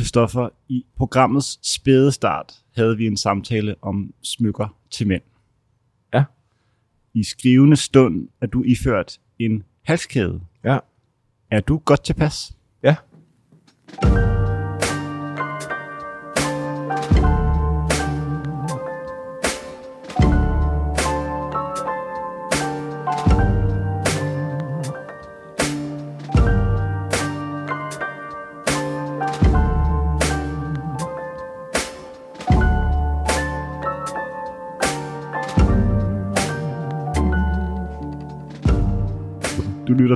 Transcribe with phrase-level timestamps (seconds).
[0.00, 5.22] Christoffer, i programmets spæde start havde vi en samtale om smykker til mænd.
[6.14, 6.24] Ja.
[7.14, 10.40] I skrivende stund er du iført en halskæde.
[10.64, 10.78] Ja.
[11.50, 12.56] Er du godt tilpas?
[12.82, 12.96] Ja.
[14.02, 14.29] Lytter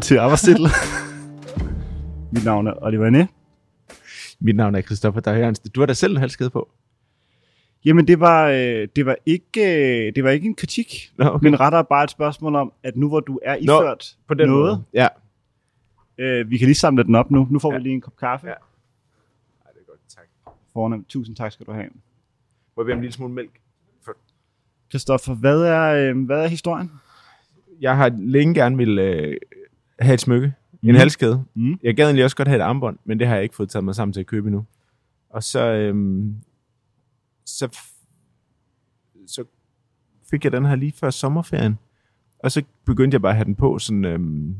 [0.04, 0.66] til Arbejdstitel.
[2.32, 3.24] Mit navn er Oliver Næ.
[4.40, 5.70] Mit navn er Christoffer Dajernsen.
[5.70, 6.68] Du har da selv en halskæde på.
[7.84, 9.60] Jamen, det var, øh, det, var ikke,
[10.06, 11.44] øh, det var ikke en kritik, Nå, okay.
[11.44, 14.64] men rettere bare et spørgsmål om, at nu hvor du er iført På den noget,
[14.64, 14.84] måde.
[14.94, 15.08] Ja.
[16.18, 17.46] øh, vi kan lige samle den op nu.
[17.50, 17.78] Nu får Ja.
[17.78, 18.46] vi lige en kop kaffe.
[18.46, 18.52] Ja.
[18.52, 20.00] Ej, det er godt.
[20.08, 20.24] Tak.
[20.72, 21.08] Fornemt.
[21.08, 21.88] Tusind tak skal du have.
[22.76, 23.60] Må jeg bede om en lille smule mælk?
[24.90, 26.90] Christoffer, hvad er, øh, hvad er historien?
[27.80, 29.36] Jeg har længe gerne vil øh,
[29.98, 30.52] have et smykke.
[30.82, 30.88] Mm.
[30.88, 31.44] En halskæde.
[31.54, 31.78] Mm.
[31.82, 33.84] Jeg gad egentlig også godt have et armbånd, men det har jeg ikke fået taget
[33.84, 34.64] mig sammen til at købe endnu.
[35.30, 36.34] Og så, øhm,
[37.46, 37.78] så,
[39.26, 39.44] så
[40.30, 41.78] fik jeg den her lige før sommerferien.
[42.38, 44.56] Og så begyndte jeg bare at have den på sådan, øhm,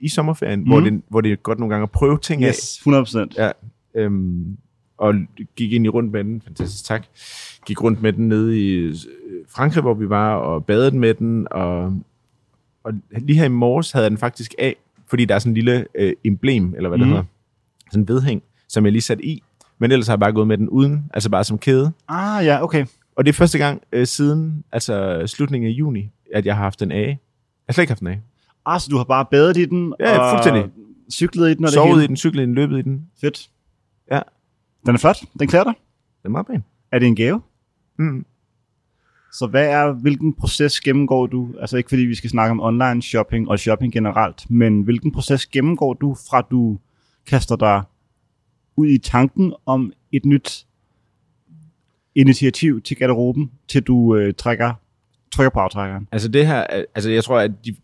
[0.00, 0.66] i sommerferien, mm.
[0.66, 2.48] hvor, det, hvor det er godt nogle gange at prøve ting af.
[2.48, 3.36] Yes, 100 procent.
[3.36, 3.50] Ja,
[3.94, 4.56] øhm,
[4.98, 5.14] og
[5.56, 6.40] gik ind i rundt med den.
[6.40, 7.06] Fantastisk, tak.
[7.66, 8.94] Gik rundt med den nede i øh,
[9.48, 11.48] Frankrig, hvor vi var, og badede med den.
[11.50, 12.00] Og,
[12.88, 15.54] og lige her i morges havde jeg den faktisk af, fordi der er sådan en
[15.54, 17.14] lille øh, emblem, eller hvad det Mhm.
[17.16, 17.24] hedder.
[17.90, 19.42] Sådan en vedhæng, som jeg lige satte i.
[19.78, 21.92] Men ellers har jeg bare gået med den uden, altså bare som kæde.
[22.08, 22.86] Ah, ja, okay.
[23.16, 26.80] Og det er første gang øh, siden altså slutningen af juni, at jeg har haft
[26.80, 27.06] den af.
[27.06, 27.18] Jeg
[27.68, 28.20] har slet ikke haft den af.
[28.66, 30.64] Ah, så du har bare badet i den, Ja, og fuldstændig.
[31.12, 32.04] cyklet i den, og det Sovet hele?
[32.04, 33.06] i den, cyklet i den, løbet i den.
[33.20, 33.50] Fedt.
[34.10, 34.20] Ja.
[34.86, 35.16] Den er flot.
[35.38, 35.74] Den klæder dig.
[36.22, 36.64] Den er meget pæn.
[36.92, 37.40] Er det en gave?
[37.98, 38.24] Mm.
[39.32, 43.02] Så hvad er, hvilken proces gennemgår du, altså ikke fordi vi skal snakke om online
[43.02, 46.78] shopping og shopping generelt, men hvilken proces gennemgår du fra du
[47.26, 47.82] kaster dig
[48.76, 50.66] ud i tanken om et nyt
[52.14, 54.72] initiativ til garderoben, til du øh, trækker,
[55.32, 56.08] trykker på aftrækkeren?
[56.12, 57.74] Altså det her, er- altså jeg tror, at de,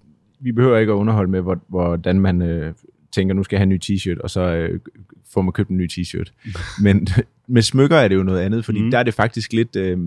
[0.41, 2.75] vi behøver ikke at underholde med, hvor, hvordan man øh,
[3.12, 4.81] tænker, nu skal jeg have en ny t-shirt, og så øh,
[5.33, 6.33] får man købt en ny t-shirt.
[6.84, 7.06] Men
[7.47, 8.91] med smykker er det jo noget andet, fordi mm.
[8.91, 9.99] der er det faktisk lidt, øh,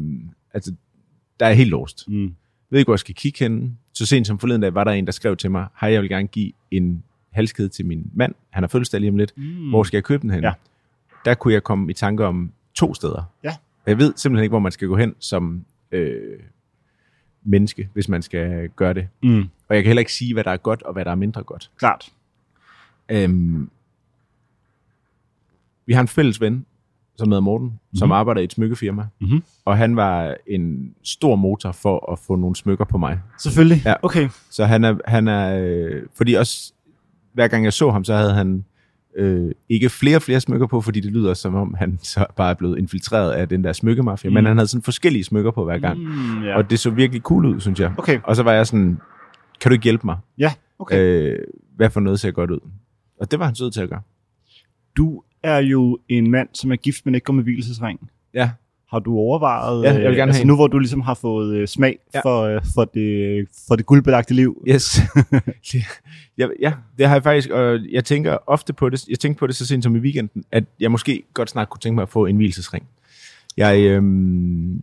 [0.53, 0.73] altså
[1.39, 2.07] der er helt lost.
[2.07, 2.23] Mm.
[2.23, 2.31] Jeg
[2.69, 3.71] ved ikke, hvor jeg skal kigge henne.
[3.93, 6.09] Så sent som forleden dag var der en, der skrev til mig, hej, jeg vil
[6.09, 8.35] gerne give en halskæde til min mand.
[8.49, 9.33] Han har fødselsdag lige om lidt.
[9.37, 9.69] Mm.
[9.69, 10.43] Hvor skal jeg købe den hen?
[10.43, 10.53] Ja.
[11.25, 13.23] Der kunne jeg komme i tanke om to steder.
[13.43, 13.55] Ja.
[13.85, 16.39] Jeg ved simpelthen ikke, hvor man skal gå hen som øh,
[17.43, 19.07] menneske, hvis man skal gøre det.
[19.23, 19.49] Mm.
[19.69, 21.43] Og jeg kan heller ikke sige, hvad der er godt og hvad der er mindre
[21.43, 21.71] godt.
[21.77, 22.13] Klart.
[23.09, 23.69] Øhm,
[25.85, 26.65] vi har en fælles ven,
[27.17, 27.97] som hedder Morten, mm-hmm.
[27.97, 29.05] som arbejder i et smykkefirma.
[29.21, 29.43] Mhm.
[29.65, 33.19] Og han var en stor motor for at få nogle smykker på mig.
[33.39, 33.81] Selvfølgelig.
[33.85, 33.93] Ja.
[34.01, 34.29] Okay.
[34.49, 36.73] Så han er, han er øh, fordi også,
[37.33, 38.65] hver gang jeg så ham, så havde han
[39.17, 42.49] øh, ikke flere og flere smykker på, fordi det lyder som om, han så bare
[42.49, 44.29] er blevet infiltreret af den der smykkemafia.
[44.29, 44.33] Mm.
[44.33, 45.99] Men han havde sådan forskellige smykker på hver gang.
[45.99, 46.43] Mm.
[46.43, 46.57] Ja.
[46.57, 47.93] Og det så virkelig cool ud, synes jeg.
[47.97, 48.19] Okay.
[48.23, 48.99] Og så var jeg sådan,
[49.61, 50.17] kan du ikke hjælpe mig?
[50.37, 50.99] Ja, okay.
[50.99, 51.39] Øh,
[51.75, 52.59] hvad for noget ser godt ud?
[53.19, 54.01] Og det var han sød til at gøre.
[54.97, 58.09] Du er jo en mand, som er gift, men ikke går med hvilesesring.
[58.33, 58.49] Ja.
[58.91, 60.47] Har du overvejet, Ja, jeg vil gerne øh, altså have en.
[60.47, 62.19] nu hvor du ligesom har fået øh, smag Ja.
[62.21, 64.99] for, øh, for, det, for det guldbelagte liv, Yes.
[66.37, 69.47] ja, ja, det har jeg faktisk, og jeg tænker ofte på det, jeg tænkte på
[69.47, 72.09] det så sent som i weekenden, at jeg måske godt snart kunne tænke mig at
[72.09, 72.85] få en hvilesesring.
[73.57, 74.81] Jeg, øhm,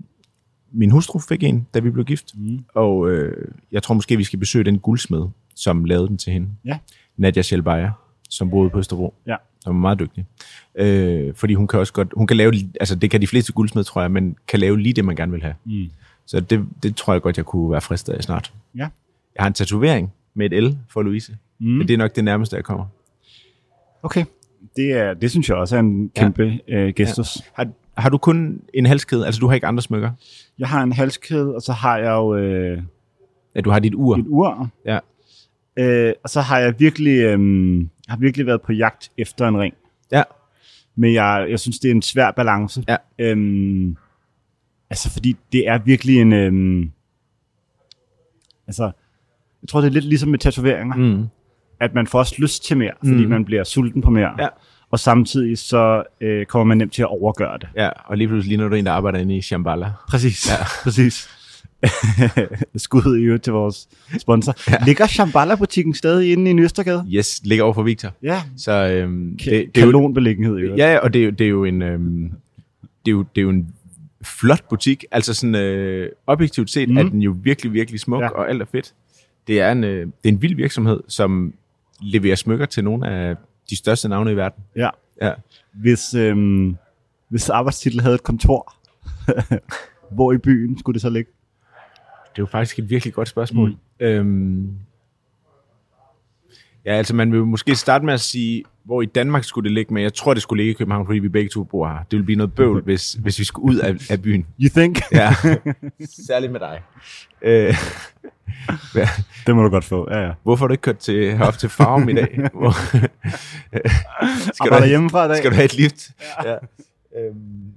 [0.72, 2.64] min hustru fik en, da vi blev gift, Mm.
[2.74, 5.22] og øh, jeg tror måske, vi skal besøge den guldsmed,
[5.54, 6.48] som lavede den til hende.
[6.64, 6.78] Ja.
[7.16, 7.90] Nadia Schelbeyer,
[8.30, 9.14] som boede på Østerbro.
[9.26, 9.36] Ja.
[9.64, 10.26] Som er meget dygtig.
[10.74, 13.84] Øh, fordi hun kan også godt, hun kan lave, altså det kan de fleste guldsmed,
[13.84, 15.54] tror jeg, men kan lave lige det, man gerne vil have.
[15.64, 15.90] Mm.
[16.26, 18.52] Så det, det tror jeg godt, jeg kunne være fristet af snart.
[18.74, 18.88] Ja.
[19.34, 21.36] Jeg har en tatovering med et L for Louise.
[21.58, 21.66] Mm.
[21.66, 22.84] Men det er nok det nærmeste, jeg kommer.
[24.02, 24.24] Okay.
[24.76, 26.76] Det, er, det synes jeg også er en kæmpe ja.
[26.76, 27.36] øh, gestus.
[27.36, 27.42] Ja.
[27.52, 29.26] Har, har du kun en halskæde?
[29.26, 30.10] Altså, du har ikke andre smykker?
[30.58, 32.82] Jeg har en halskæde, og så har jeg jo øh,
[33.54, 34.16] Ja, du har dit ur.
[34.16, 34.70] et ur.
[34.84, 34.98] Ja.
[35.76, 37.38] Øh, og så har jeg virkelig, øh,
[38.08, 39.74] har virkelig været på jagt efter en ring.
[40.12, 40.22] Ja.
[40.96, 42.84] Men jeg, jeg synes, det er en svær balance.
[42.88, 42.96] Ja.
[43.18, 43.96] Øhm,
[44.90, 46.32] altså, fordi det er virkelig en...
[46.32, 46.90] Øhm,
[48.66, 48.82] altså,
[49.62, 51.26] jeg tror, det er lidt ligesom med tatoveringer, mm.
[51.80, 53.30] At man får også lyst til mere, fordi Mm.
[53.30, 54.30] man bliver sulten på mere.
[54.38, 54.48] Ja.
[54.90, 57.68] Og samtidig så øh, kommer man nemt til at overgøre det.
[57.76, 59.90] Ja, og lige pludselig ligner du en, der arbejder inde i Shambhala.
[60.08, 60.56] Præcis, Ja.
[60.82, 61.28] præcis.
[62.76, 63.88] Skud i øvrigt til vores
[64.18, 64.54] sponsor.
[64.70, 64.76] Ja.
[64.86, 67.06] Ligger Shambhala-butikken stadig inde i Nøstergade?
[67.12, 68.10] Yes, ligger over for Victor.
[68.22, 70.78] Ja, Så øhm, det, det, det, er jo, kanonbeliggenhed i øvrigt.
[70.78, 71.82] ja, og det, er jo- det er jo en...
[71.82, 72.30] Øhm,
[73.04, 73.68] det, er jo, det er jo en
[74.22, 75.04] flot butik.
[75.10, 76.96] Altså sådan øh, objektivt set Mm.
[76.96, 78.28] er den jo virkelig, virkelig smuk, Ja.
[78.28, 78.94] og alt er fedt.
[79.46, 81.54] Det er, en, øh, det er en vild virksomhed, som
[82.00, 83.36] leverer smykker til nogle af
[83.70, 84.64] de største navne i verden.
[84.76, 84.88] ja.
[85.22, 85.32] Ja.
[85.72, 86.76] Hvis, øhm,
[87.28, 88.74] hvis arbejdstitel havde et kontor,
[90.14, 91.30] hvor i byen skulle det så ligge?
[92.34, 93.70] Det er jo faktisk et virkelig godt spørgsmål.
[93.70, 94.06] Mm.
[94.06, 94.70] Øhm,
[96.84, 99.94] ja, altså man vil måske starte med at sige, hvor i Danmark skulle det ligge,
[99.94, 101.98] men jeg tror, det skulle ligge i København, fordi vi begge to bor her.
[101.98, 104.46] Det ville blive noget bøvl, hvis, hvis vi skulle ud af, af byen.
[104.60, 105.00] You think?
[105.12, 105.34] Ja,
[106.28, 106.82] særligt med dig.
[107.42, 107.74] Øh,
[108.94, 109.08] ja.
[109.46, 110.32] Det må du godt få, ja ja.
[110.42, 112.48] Hvorfor har du ikke kørt til, herop til Farum i dag?
[112.54, 113.10] Hvor, skal,
[114.60, 115.36] Arbejder have, hjemmefra i dag?
[115.36, 116.10] skal du have et lift?
[116.44, 116.50] Ja.
[116.50, 116.56] Ja.
[117.18, 117.72] Øhm,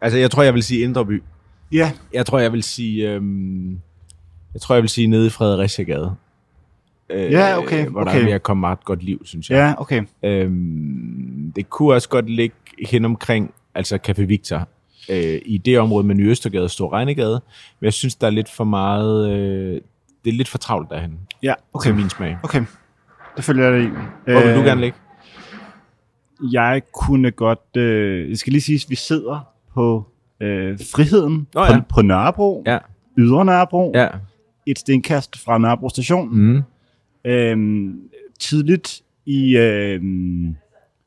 [0.00, 1.22] altså, jeg tror, jeg vil sige Indre By.
[1.72, 3.10] Ja, Jeg tror, jeg vil sige...
[3.10, 3.70] Øhm,
[4.54, 6.14] jeg tror, jeg vil sige nede i Fredericia-gade.
[7.10, 8.20] Øh, Ja, okay, Hvor der okay.
[8.20, 9.56] er ved at komme meget godt liv, synes jeg.
[9.56, 10.02] ja, okay.
[10.22, 12.56] Øhm, det kunne også godt ligge
[12.88, 14.68] hen omkring, altså Café Victor,
[15.10, 17.40] øh, i det område med Ny Østergade og Stor Regnegade.
[17.80, 19.30] Men jeg synes, der er lidt for meget...
[19.32, 19.80] Øh,
[20.24, 21.86] det er lidt for travlt derhen, Ja, okay.
[21.86, 22.36] til min smag.
[22.42, 22.64] Okay,
[23.36, 23.90] det følger jeg dig i.
[24.32, 24.98] Hvor vil du gerne ligge?
[26.52, 27.76] Jeg kunne godt...
[27.76, 29.40] Øh, jeg skal lige sige, at vi sidder
[29.74, 30.06] på
[30.40, 31.80] øh, Friheden på, ja.
[31.94, 32.78] på Nørrebro, Ja.
[33.18, 34.08] Ydre Nørrebro, Ja.
[34.66, 36.28] et stenkast fra Nørrebro station.
[36.38, 36.62] Mm.
[37.24, 38.00] Øhm,
[38.40, 40.56] tidligt i, øhm,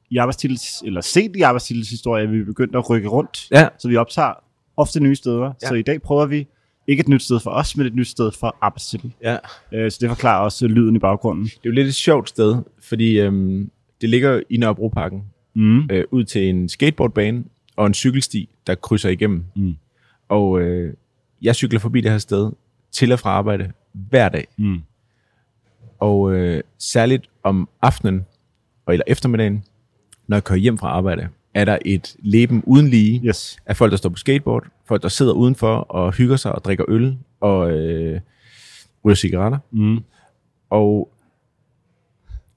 [0.10, 3.68] i arbejdstitels, eller sent i arbejdstitels historie, vi begyndt at rykke rundt, Ja.
[3.78, 4.34] så vi optager
[4.78, 5.54] ofte nye steder.
[5.62, 5.68] Ja.
[5.68, 6.48] Så i dag prøver vi
[6.88, 9.14] ikke et nyt sted for os, men et nyt sted for arbejdstitel.
[9.24, 9.38] ja.
[9.74, 11.44] Øh, så det forklarer også øh, lyden i baggrunden.
[11.46, 13.70] Det er jo lidt et sjovt sted, fordi øhm,
[14.02, 15.24] det ligger i Nørrebroparken,
[15.56, 15.88] Mm.
[15.92, 17.44] øh, ud til en skateboardbane
[17.76, 19.46] og en cykelsti, der krydser igennem.
[19.56, 19.76] Mm.
[20.30, 20.94] Og øh,
[21.42, 22.52] jeg cykler forbi det her sted
[22.92, 24.48] til og fra arbejde hver dag.
[24.58, 24.82] Mm.
[26.00, 28.26] Og øh, særligt om aftenen,
[28.86, 29.64] og eller eftermiddagen,
[30.28, 33.58] når jeg kører hjem fra arbejde, er der et leben uden lige Yes.
[33.66, 36.86] af folk, der står på skateboard, folk, der sidder udenfor og hygger sig og drikker
[36.88, 38.22] øl og øh,
[39.06, 39.58] ryger cigaretter.
[39.72, 40.00] Mm.
[40.70, 41.12] Og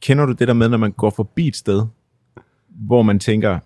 [0.00, 1.86] kender du det der med, når man går forbi et sted,
[2.68, 3.58] hvor man tænker,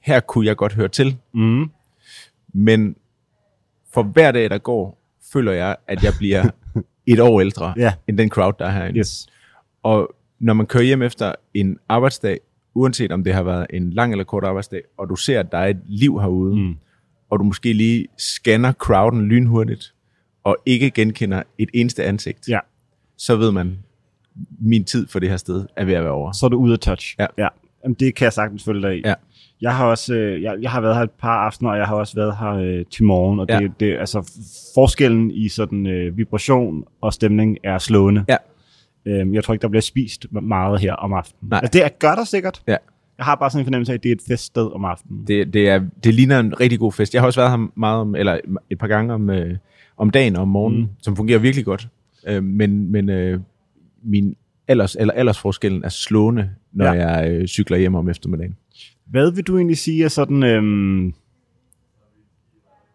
[0.00, 1.70] her kunne jeg godt høre til, Mm.
[2.54, 2.96] men
[3.94, 4.98] for hver dag, der går,
[5.32, 6.50] føler jeg, at jeg bliver
[7.06, 7.92] et år ældre Ja.
[8.08, 8.98] end den crowd, der er herinde.
[8.98, 9.26] Yes.
[9.82, 12.38] Og når man kører hjem efter en arbejdsdag,
[12.74, 15.58] uanset om det har været en lang eller kort arbejdsdag, og du ser, at der
[15.58, 16.76] er et liv herude, Mm.
[17.30, 19.94] og du måske lige scanner crowden lynhurtigt,
[20.44, 22.58] og ikke genkender et eneste ansigt, Ja.
[23.16, 23.78] så ved man,
[24.60, 26.32] min tid for det her sted er ved at være over.
[26.32, 27.16] Så er du ude af touch.
[27.18, 27.26] Ja.
[27.38, 27.48] ja.
[27.84, 29.02] Jamen, det kan jeg sagtens følge dig i.
[29.04, 29.14] Ja.
[29.60, 31.94] Jeg har også, øh, jeg, jeg har været her et par aftener, og jeg har
[31.94, 33.58] også været her øh, til morgen, og Ja.
[33.58, 34.32] det, det, altså
[34.74, 38.24] forskellen i sådan øh, vibration og stemning er slående.
[38.28, 38.36] Ja.
[39.06, 41.48] Øhm, jeg tror ikke, der bliver spist meget her om aftenen.
[41.50, 41.60] Nej.
[41.62, 42.62] Altså, det er, gør der sikkert.
[42.68, 42.76] Ja.
[43.18, 45.24] Jeg har bare sådan en fornemmelse af, at det er et feststed om aftenen.
[45.26, 47.14] Det, det, er, det ligner en rigtig god fest.
[47.14, 48.38] Jeg har også været her meget om, eller
[48.70, 49.56] et par gange om, øh,
[49.96, 50.88] om dagen og om morgenen, Mm.
[51.02, 51.88] som fungerer virkelig godt.
[52.26, 53.40] Øh, men men øh,
[54.02, 54.36] min
[54.68, 56.92] alders, eller aldersforskellen er slående, når ja.
[57.08, 58.56] jeg øh, cykler hjem om eftermiddagen.
[59.10, 60.42] Hvad vil du egentlig sige er sådan...
[60.42, 61.14] Øhm,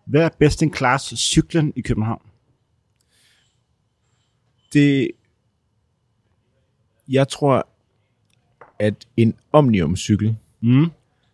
[0.06, 2.22] hvad er best in class cyklen i København?
[4.74, 5.12] Det,
[7.10, 7.68] jeg tror,
[8.80, 10.86] at en Omnium-cykel, Mm.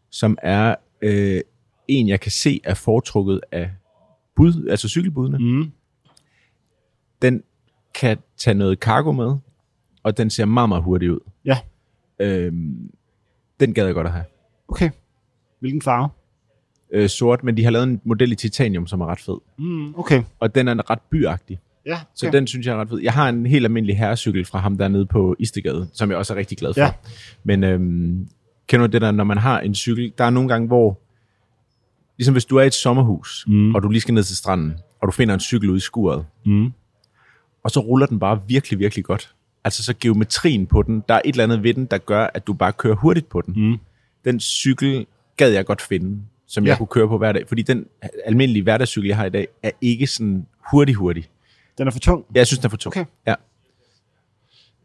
[0.09, 1.41] som er øh,
[1.87, 3.71] en, jeg kan se er foretrukket af
[4.35, 5.71] bud, altså cykelbudene, mm.
[7.21, 7.43] Den
[7.95, 9.35] kan tage noget cargo med,
[10.03, 11.19] og den ser meget, meget hurtig ud.
[11.45, 11.57] Ja,
[12.21, 12.91] Øhm,
[13.59, 14.25] den gad jeg godt at have.
[14.69, 14.89] Okay.
[15.59, 16.09] Hvilken farve?
[16.93, 19.37] Øh, sort, men de har lavet en model i titanium, som er ret fed.
[19.59, 20.23] Mm, okay.
[20.39, 22.37] Og den er ret byagtig, Ja, så okay.
[22.37, 22.99] den synes jeg er ret fed.
[22.99, 26.37] Jeg har en helt almindelig herrecykel fra ham dernede på Istegade, som jeg også er
[26.37, 26.81] rigtig glad for.
[26.81, 26.91] Ja.
[27.43, 28.27] Men øhm,
[28.67, 30.99] kender du det der, når man har en cykel, der er nogle gange, hvor,
[32.17, 33.53] ligesom hvis du er i et sommerhus, Mm.
[33.53, 33.75] mm.
[33.75, 36.25] og du lige skal ned til stranden, og du finder en cykel ude i skuret,
[36.45, 36.71] Mm.
[37.63, 39.35] og så ruller den bare virkelig, virkelig godt.
[39.63, 42.47] Altså så geometrien på den, der er et eller andet ved den, der gør, at
[42.47, 43.69] du bare kører hurtigt på den.
[43.71, 43.77] Mm.
[44.25, 45.05] Den cykel
[45.37, 46.67] gad jeg godt finde, som ja.
[46.67, 46.71] Ja.
[46.71, 47.47] jeg kunne køre på hver dag.
[47.47, 47.85] Fordi den
[48.25, 51.29] almindelige hverdagscykel, jeg har i dag, er ikke sådan hurtig hurtig.
[51.77, 52.25] Den er for tung.
[52.35, 52.97] Jeg synes, den er for tung.
[52.97, 53.05] Okay.
[53.27, 53.35] Ja.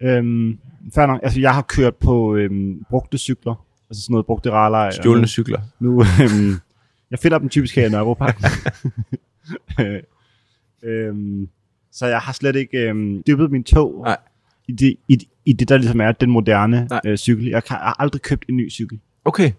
[0.00, 0.58] Øhm,
[0.94, 1.20] fair nok.
[1.22, 3.64] Altså, jeg har kørt på øhm, brugte cykler.
[3.90, 4.92] Altså sådan noget brugte raleje.
[4.92, 5.60] Stjålne cykler.
[5.80, 6.54] Nu, øhm,
[7.10, 8.42] jeg finder dem typisk her i Nørrebropark.
[10.88, 11.48] øhm,
[11.92, 14.16] så jeg har slet ikke øhm, dyppet min tog Nej.
[14.68, 17.00] i det, i, i det, der ligesom er den moderne Nej.
[17.06, 17.46] øh, cykel.
[17.46, 19.00] Jeg, kan, jeg har aldrig købt en ny cykel.
[19.24, 19.50] Okay.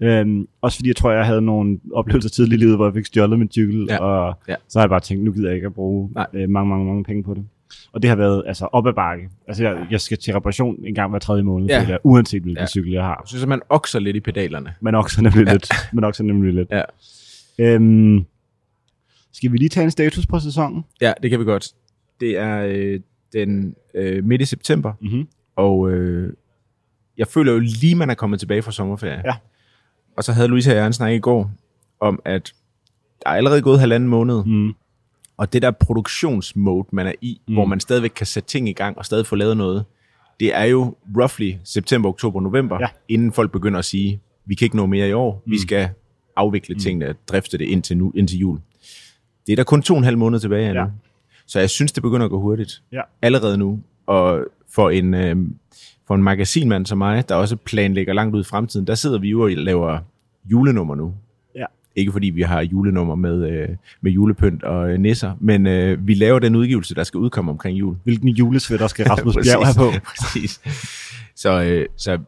[0.00, 3.06] Øhm, også fordi jeg tror, jeg havde nogle oplevelser tidligt i livet, hvor jeg fik
[3.06, 3.98] stjålet min cykel, Ja.
[3.98, 4.54] og Ja.
[4.68, 6.26] så har jeg bare tænkt, nu gider jeg ikke at bruge Nej.
[6.32, 7.44] øh, mange, mange, mange penge på det.
[7.92, 9.28] Og det har været altså op ad bakke.
[9.48, 11.82] Altså jeg, jeg skal til reparation en gang hver tredje måned, Ja.
[11.82, 11.88] ja.
[11.88, 12.62] jeg, uanset hvilken Ja.
[12.62, 12.66] ja.
[12.66, 13.20] cykel jeg har.
[13.22, 14.74] Jeg synes, at man okser lidt i pedalerne.
[14.80, 15.68] Men også nemlig lidt.
[15.92, 16.70] Men også nemlig lidt.
[16.70, 16.82] Ja.
[17.58, 18.24] Øhm,
[19.32, 20.84] skal vi lige tage en status på sæsonen?
[21.00, 21.68] Ja, det kan vi godt.
[22.20, 23.00] Det er øh,
[23.32, 25.28] den øh, midt i september, Mm-hmm.
[25.56, 26.32] og øh,
[27.18, 29.22] jeg føler jo lige, man er kommet tilbage fra sommerferie.
[29.24, 29.34] Ja.
[30.16, 31.50] Og så havde Louise og jeg en snak i går
[32.00, 32.54] om, at
[33.24, 34.74] der er allerede gået halvanden måned, Mm.
[35.36, 37.50] og det der produktionsmode, man er i, mm.
[37.52, 37.54] Mm.
[37.54, 39.84] hvor man stadigvæk kan sætte ting i gang og stadig få lavet noget,
[40.40, 42.86] det er jo roughly september, oktober, november, Ja.
[43.08, 45.52] inden folk begynder at sige, vi kan ikke nå mere i år, mm.
[45.52, 45.88] vi skal
[46.36, 48.58] afvikle tingene, drifte det indtil, nu, indtil jul.
[49.46, 50.80] Det er der kun to og en halv måned tilbage af nu.
[50.80, 50.86] Ja.
[51.46, 52.82] Så jeg synes, det begynder at gå hurtigt.
[52.92, 53.00] Ja.
[53.22, 53.80] Allerede nu.
[54.06, 55.36] Og for en, øh,
[56.06, 59.28] for en magasinmand som mig, der også planlægger langt ud i fremtiden, der sidder vi
[59.28, 59.98] jo og laver
[60.44, 61.14] julenummer nu.
[61.54, 61.64] Ja.
[61.96, 63.68] Ikke fordi vi har julenummer med, øh,
[64.00, 67.78] med julepynt og øh, nisser, men øh, vi laver den udgivelse, der skal udkomme omkring
[67.78, 67.96] jul.
[68.04, 69.34] Hvilken julesvætter skal Rasmus.
[69.34, 69.98] Bjerg have på?
[70.18, 70.60] Præcis.
[71.36, 72.18] Så, øh, så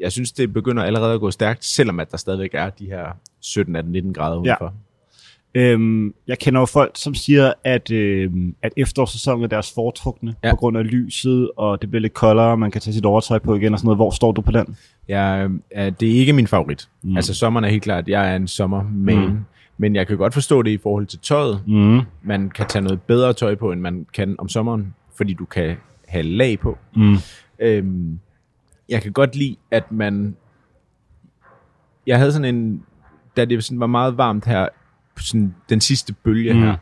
[0.00, 3.06] jeg synes, det begynder allerede at gå stærkt, selvom at der stadigvæk er de her
[3.40, 4.56] 17, 18, 19 grader Ja.
[5.54, 10.48] Øhm, jeg kender jo folk, som siger, at, øhm, at efterårssæsonen er deres foretrukne, Ja.
[10.48, 10.52] ja.
[10.54, 13.54] på grund af lyset, og det bliver lidt koldere, man kan tage sit overtøj på
[13.54, 13.98] igen og sådan noget.
[13.98, 14.76] Hvor står du på den?
[15.10, 16.88] Øh, det er ikke min favorit.
[17.02, 17.16] Mm.
[17.16, 19.28] Altså sommeren er helt klart, jeg er en sommerman.
[19.28, 19.38] Mm.
[19.78, 21.60] Men jeg kan godt forstå det i forhold til tøjet.
[21.66, 22.00] Mm.
[22.22, 25.76] Man kan tage noget bedre tøj på, end man kan om sommeren, fordi du kan
[26.08, 26.78] have lag på.
[26.96, 27.16] Mm.
[27.58, 28.18] Øhm,
[28.88, 30.36] jeg kan godt lide, at man...
[32.06, 32.82] Jeg havde sådan en...
[33.36, 34.68] Da det sådan var meget varmt her,
[35.18, 36.60] sådan den sidste bølge mm.
[36.60, 36.76] Her,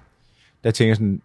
[0.65, 1.23] der tænker jeg sådan,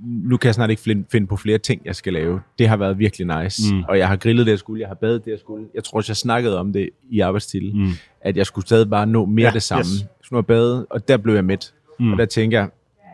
[0.00, 2.40] nu kan jeg snart ikke finde, på flere ting, jeg skal lave.
[2.58, 3.74] Det har været virkelig nice.
[3.74, 3.82] Mm.
[3.88, 4.80] Og jeg har grillet det, jeg skulle.
[4.80, 5.66] Jeg har badet det, jeg skulle.
[5.74, 7.88] Jeg tror også, jeg snakkede om det i arbejdstitel, mm.
[8.20, 9.80] At jeg skulle stadig bare nå mere ja, det samme.
[9.80, 9.88] Yes.
[9.94, 10.00] yes.
[10.02, 11.74] Jeg skulle nå bade, og der blev jeg mæt.
[11.98, 12.12] Mm.
[12.12, 12.70] Og der tænker jeg,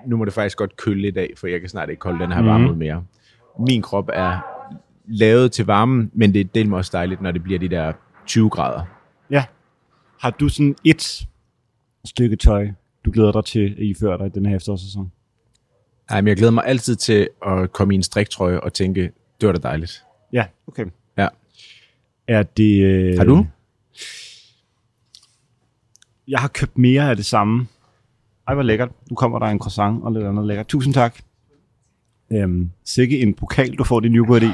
[0.06, 2.32] nu må det faktisk godt køle i dag, for jeg kan snart ikke holde den
[2.32, 2.78] her varme Mm.
[2.78, 3.04] mere.
[3.58, 4.38] Min krop er
[5.08, 7.92] lavet til varmen, men det er del også dejligt, når det bliver de der
[8.26, 8.82] 20 grader.
[9.30, 9.44] Ja.
[10.20, 11.26] Har du sådan et
[12.04, 12.68] stykke tøj,
[13.04, 15.12] du glæder dig til at iføre dig i den her efterårssæson?
[16.08, 19.46] Ej, men jeg glæder mig altid til at komme i en striktrøje og tænke, det
[19.46, 20.04] var da dejligt.
[20.32, 20.86] Ja, okay.
[21.18, 21.28] Ja.
[22.28, 22.82] Er det...
[22.82, 23.16] Øh...
[23.18, 23.46] Har du?
[26.28, 27.66] Jeg har købt mere af det samme.
[28.48, 28.90] Ej, hvor lækkert.
[29.10, 30.66] Nu kommer der en croissant og lidt andet lækkert.
[30.66, 31.18] Tusind tak.
[32.32, 34.46] Øhm, sikke en pokal, du får din yoghurt i.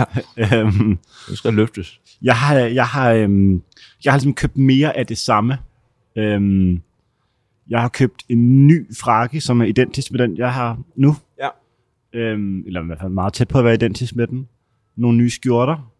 [0.54, 2.00] øhm, Det skal løftes.
[2.22, 3.62] jeg har, jeg har, øhm,
[4.04, 5.58] jeg har ligesom købt mere af det samme.
[6.16, 6.82] Øhm,
[7.70, 11.14] jeg har købt en ny frakke, som er identisk med den, jeg har nu.
[11.40, 11.48] Ja.
[12.12, 14.48] Øhm, eller i hvert fald meget tæt på at være identisk med den.
[14.96, 15.92] Nogle nye skjorter.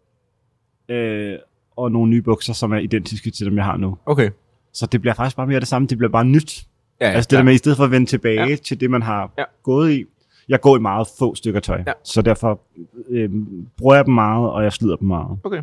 [0.88, 1.34] Øh,
[1.76, 3.98] og nogle nye bukser, som er identiske til dem, jeg har nu.
[4.06, 4.30] Okay.
[4.72, 5.88] Så det bliver faktisk bare mere det samme.
[5.88, 6.66] Det bliver bare nyt.
[7.00, 8.46] Ja, Ja, altså det der med, i stedet for at vende tilbage Ja.
[8.48, 8.56] ja.
[8.56, 9.42] til det, man har Ja.
[9.42, 9.44] ja.
[9.62, 10.04] gået i.
[10.48, 11.92] Jeg går i meget få stykker tøj, Ja.
[12.04, 12.60] så derfor
[13.08, 13.30] øh,
[13.76, 15.38] bruger jeg dem meget, og jeg slider dem meget.
[15.44, 15.62] Okay.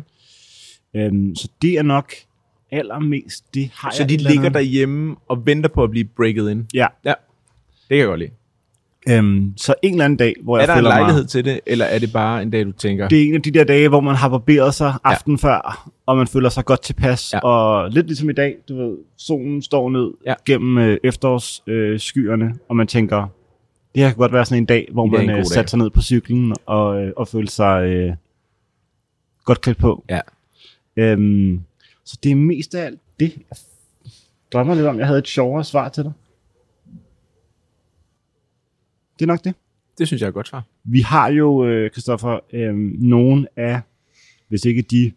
[0.96, 2.12] Øhm, så det er nok
[2.70, 5.90] allermest, det har Så jeg de et eller ligger andet- derhjemme og venter på at
[5.90, 6.64] blive breaket ind?
[6.74, 7.12] Ja, Ja.
[7.88, 8.30] Det kan jeg godt lide.
[9.08, 11.28] øhm, så en eller anden dag, hvor Er jeg der en føler lejlighed mig...
[11.30, 13.50] til det, eller er det bare en dag, du tænker, Det er en af de
[13.50, 15.48] der dage, hvor man har barberet sig aften ja.
[15.48, 17.32] før, og man føler sig godt tilpas.
[17.32, 17.36] Ja.
[17.42, 17.48] Ja.
[17.48, 20.30] Og lidt ligesom i dag, du ved, solen står ned Ja.
[20.30, 20.34] ja.
[20.46, 23.26] gennem øh, efterårsskyerne, øh, skyerne, og man tænker,
[23.94, 25.46] det her kan godt være sådan en dag, hvor en man god øh, dag.
[25.46, 28.12] satte sig ned på cyklen og, øh, og følte sig øh,
[29.44, 30.04] godt klædt på.
[30.10, 30.20] Ja.
[30.96, 31.60] Øhm,
[32.06, 33.36] så det er mest af alt det.
[33.50, 33.58] Jeg
[34.52, 36.12] drømmer lidt om, jeg havde et sjovere svar til dig.
[39.18, 39.54] Det er nok det.
[39.98, 40.62] det synes jeg er et godt svar.
[40.84, 43.80] Vi har jo, øh, Christoffer, øh, nogle af,
[44.48, 45.12] hvis ikke de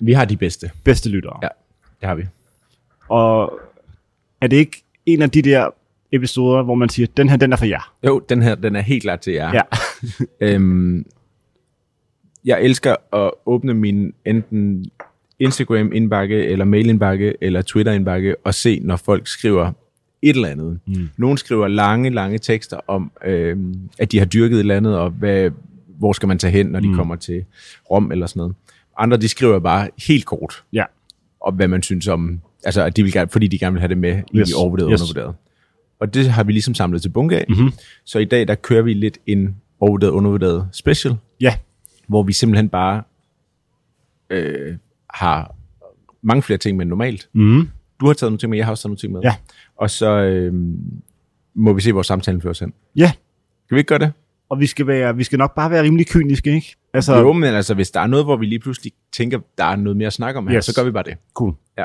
[0.00, 0.70] Vi har de bedste.
[0.84, 1.38] bedste lyttere.
[1.42, 1.48] Ja.
[2.00, 2.26] Det har vi.
[3.08, 3.60] Og
[4.40, 5.70] er det ikke en af de der
[6.12, 7.94] episoder, hvor man siger, den her, den er for jer?
[8.06, 9.52] Jo, den her, den er helt klart til jer.
[9.54, 9.62] Ja.
[10.54, 11.06] øhm,
[12.44, 14.90] jeg elsker at åbne min enten
[15.38, 19.72] Instagram-indbakke, eller mail-indbakke, eller Twitter-indbakke, og se, når folk skriver
[20.22, 20.80] et eller andet.
[20.86, 21.08] Mm.
[21.16, 25.10] Nogle skriver lange, lange tekster om, øhm, at de har dyrket et eller andet, og
[25.10, 25.50] hvad,
[25.98, 26.94] hvor skal man tage hen, når de Mm.
[26.94, 27.44] kommer til
[27.90, 28.54] Rom eller sådan noget.
[28.98, 30.84] Andre, de skriver bare helt kort, Ja.
[31.40, 33.88] om hvad man synes om, altså, at de vil gerne, fordi de gerne vil have
[33.88, 34.52] det med i Yes.
[34.52, 35.00] overvurderet og Yes.
[35.02, 35.34] undervurderet.
[36.00, 37.44] Og det har vi ligesom samlet til bunke af.
[37.48, 37.70] Mm-hmm.
[38.04, 41.54] Så i dag, der kører vi lidt en overvurderet, undervurderet special, Ja.
[42.06, 43.02] hvor vi simpelthen bare
[44.30, 44.76] øh,
[45.14, 45.54] har
[46.22, 47.28] mange flere ting med end normalt.
[47.32, 47.68] Mm.
[48.00, 49.20] Du har taget nogle ting med, jeg har også taget nogle ting med.
[49.22, 49.34] Ja.
[49.76, 50.52] Og så øh,
[51.54, 52.72] må vi se, hvor samtalen fører os hen.
[52.96, 53.12] Ja.
[53.68, 54.12] Kan vi ikke gøre det?
[54.48, 56.76] Og vi skal, være, vi skal nok bare være rimelig kyniske, ikke?
[56.94, 59.76] Altså, Jo, men altså, hvis der er noget, hvor vi lige pludselig tænker, der er
[59.76, 60.64] noget mere at snakke om her, Yes.
[60.64, 61.14] så gør vi bare det.
[61.34, 61.54] cool.
[61.78, 61.84] Ja.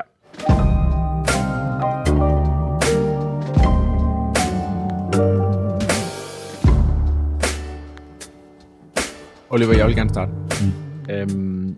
[9.49, 10.31] Oliver, jeg vil gerne starte.
[10.61, 11.13] Mm.
[11.13, 11.77] Øhm,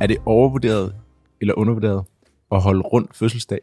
[0.00, 0.94] er det overvurderet
[1.40, 2.04] eller undervurderet
[2.52, 3.60] at holde rundt fødselsdag?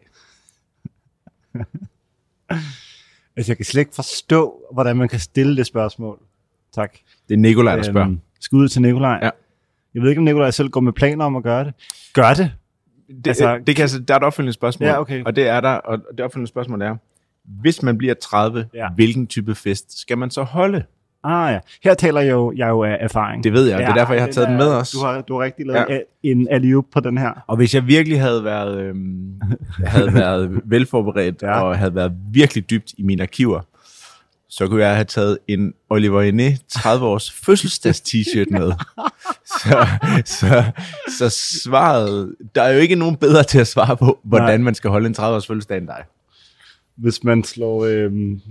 [3.37, 6.19] Altså, jeg kan slet ikke forstå, hvordan man kan stille det spørgsmål.
[6.73, 6.93] Tak.
[7.29, 8.07] Det er Nikolaj, der spørger.
[8.07, 9.19] Øhm, skud til Nikolaj.
[9.21, 9.29] Ja.
[9.93, 11.73] Jeg ved ikke, om Nikolaj selv går med planer om at gøre det.
[12.13, 12.51] Gør det.
[13.07, 15.23] Det, Altså- altså, det kan, altså, der er et opfølgende spørgsmål, Ja, okay.
[15.23, 16.95] og det er der, og det opfølgende spørgsmål er,
[17.43, 18.79] hvis man bliver 30, Ja.
[18.83, 18.89] ja.
[18.95, 20.83] hvilken type fest skal man så holde?
[21.23, 23.43] Ah ja, her taler jeg jo, jeg jo af erfaring.
[23.43, 24.97] Det ved jeg, det er derfor, jeg har taget den med også.
[24.97, 25.93] Du har, du har rigtig lavet ja.
[25.93, 25.99] Ja.
[26.23, 27.43] en alley på den her.
[27.47, 29.31] Og hvis jeg virkelig havde været, øhm,
[29.85, 31.47] havde været velforberedt Ja.
[31.47, 31.61] ja.
[31.61, 33.61] og havde været virkelig dybt i mine arkiver,
[34.49, 38.71] så kunne jeg have taget en Oliver Ene 30 års fødselsdags t-shirt med.
[39.45, 39.87] Så,
[40.25, 40.63] så,
[41.17, 41.29] så
[41.63, 44.57] svaret, der er jo ikke nogen bedre til at svare på, hvordan Nej.
[44.57, 46.03] man skal holde en 30 års fødselsdag end dig.
[46.95, 48.41] Hvis man slår øhm,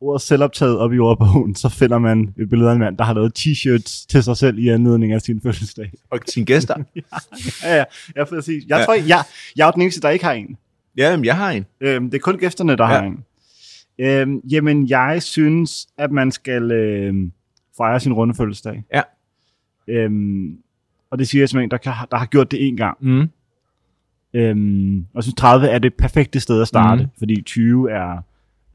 [0.00, 3.14] ordet selvoptaget op i ordbogen, så finder man et billede af en mand, der har
[3.14, 5.92] lavet t-shirts til sig selv i anledning af sin fødselsdag.
[6.10, 6.74] Og sine gæster.
[7.64, 7.84] Ja, ja,
[8.16, 8.64] ja præcis.
[8.68, 8.84] Jeg Ja.
[8.84, 9.24] tror, jeg,
[9.56, 10.56] jeg er den eneste, der ikke har en.
[10.96, 11.66] ja, jamen, jeg har en.
[11.80, 12.92] Øhm, det er kun gæsterne, der ja.
[12.94, 13.00] Ja.
[13.00, 13.24] har en.
[13.98, 17.32] Øhm, jamen, jeg synes, at man skal øhm,
[17.76, 18.82] fejre sin runde fødselsdag.
[18.94, 19.02] Ja.
[19.88, 20.58] Øhm,
[21.10, 22.96] og det siger jeg som en, der, kan, der har gjort det en gang.
[23.00, 23.28] Mm.
[24.34, 27.08] Øhm, og jeg synes, 30 er det perfekte sted at starte, mm.
[27.18, 28.22] Fordi 20 er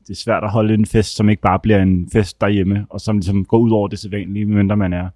[0.08, 3.02] det er svært at holde en fest, som ikke bare bliver en fest derhjemme, og
[3.02, 5.10] som ligesom går ud over det sædvanlige, medmindre man er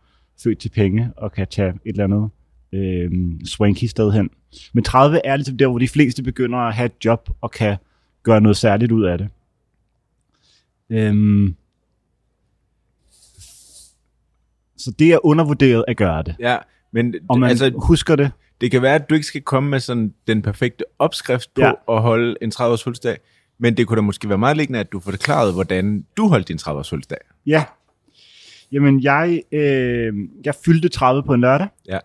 [0.43, 2.29] født til penge og kan tage et eller andet
[2.73, 4.29] øhm, swanky sted hen.
[4.73, 7.77] Men 30 er ligesom der, hvor de fleste begynder at have et job og kan
[8.23, 9.29] gøre noget særligt ud af det.
[10.89, 11.55] Øhm,
[14.77, 16.35] så det er undervurderet at gøre det.
[16.39, 16.57] Ja,
[16.91, 18.31] men Og man altså, husker det.
[18.61, 21.71] det kan være, at du ikke skal komme med sådan den perfekte opskrift på Ja.
[21.89, 23.17] at holde en 30 års fødselsdag,
[23.59, 26.57] men det kunne da måske være meget liggende, at du forklarede, hvordan du holdt din
[26.57, 27.17] 30 års fødselsdag.
[27.45, 27.63] Ja.
[28.71, 30.13] Jamen, jeg, øh,
[30.45, 31.67] jeg fyldte 30 på en lørdag.
[31.87, 31.99] Ja.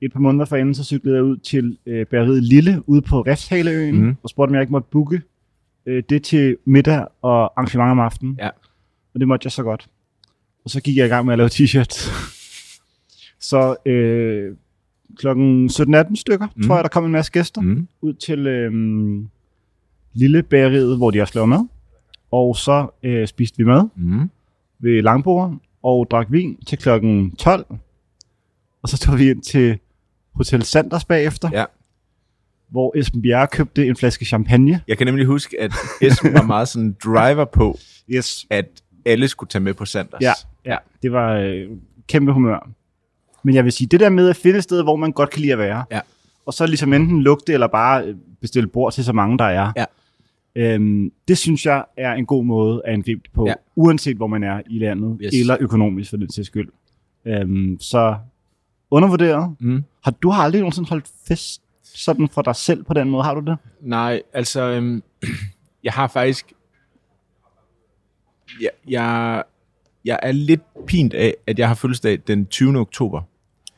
[0.00, 4.02] Et par måneder forinden, så cyklede jeg ud til øh, bæreriet Lille ude på Refshaleøen,
[4.02, 4.16] mm.
[4.22, 5.22] Og spurgte, om jeg ikke måtte booke
[5.86, 8.36] øh, det til middag og arrangement om aftenen.
[8.38, 8.48] Ja.
[9.14, 9.88] Og det måtte jeg så godt.
[10.64, 12.10] Og så gik jeg i gang med at lave t-shirts.
[13.50, 14.56] så øh,
[15.16, 16.62] klokken 17-18 stykker, mm.
[16.62, 17.88] Tror jeg, der kom en masse gæster Mm.
[18.00, 18.72] ud til øh,
[20.14, 21.68] Lille Bæreriet, hvor de også laver mad.
[22.32, 24.30] Og så øh, spiste vi mad Mm.
[24.78, 27.66] ved langbordet og drak vin til klokken 12.
[28.82, 29.78] Og så tog vi ind til
[30.34, 31.64] Hotel Sanders bagefter, Ja.
[32.68, 34.80] hvor Esben Bjerre købte en flaske champagne.
[34.88, 37.78] Jeg kan nemlig huske, at Esben var meget sådan driver på,
[38.10, 38.46] Yes.
[38.50, 38.66] at
[39.06, 40.20] alle skulle tage med på Sanders.
[40.22, 40.32] Ja,
[40.64, 40.76] ja.
[41.02, 41.66] det var øh,
[42.08, 42.68] kæmpe humør.
[43.42, 45.40] Men jeg vil sige, det der med at finde et sted, hvor man godt kan
[45.40, 46.00] lide at være, Ja.
[46.46, 49.72] og så ligesom enten lugte eller bare øh, bestille bord til så mange, der er,
[49.76, 49.84] Ja.
[50.54, 53.54] Øhm, det synes jeg er en god måde at angribe det på, Ja.
[53.76, 55.34] uanset hvor man er i landet, Yes.
[55.40, 56.68] eller økonomisk for den til skyld.
[57.24, 58.16] Øhm, så
[58.90, 59.54] undervurderet.
[59.60, 59.84] Mm.
[60.04, 63.22] Har du har aldrig nogensinde holdt fest sådan for dig selv på den måde?
[63.22, 63.56] Har du det?
[63.80, 65.02] Nej, altså, øhm,
[65.84, 66.52] jeg har faktisk...
[68.60, 69.42] Jeg, jeg,
[70.04, 72.78] jeg er lidt pint af, at jeg har fødselsdag den 20.
[72.78, 73.22] oktober.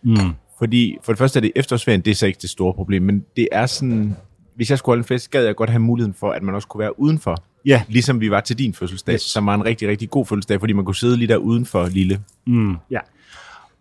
[0.02, 0.16] Mm.
[0.58, 3.24] Fordi for det første er det efterårsferien, det er så ikke det store problem, men
[3.36, 4.16] det er sådan,
[4.54, 6.68] hvis jeg skulle holde en fest, gad jeg godt have muligheden for, at man også
[6.68, 7.36] kunne være udenfor.
[7.66, 7.82] Ja.
[7.88, 9.22] Ligesom vi var til din fødselsdag, Yes.
[9.22, 12.20] som var en rigtig, rigtig god fødselsdag, fordi man kunne sidde lige der udenfor lille.
[12.46, 12.76] Mm.
[12.90, 12.98] Ja.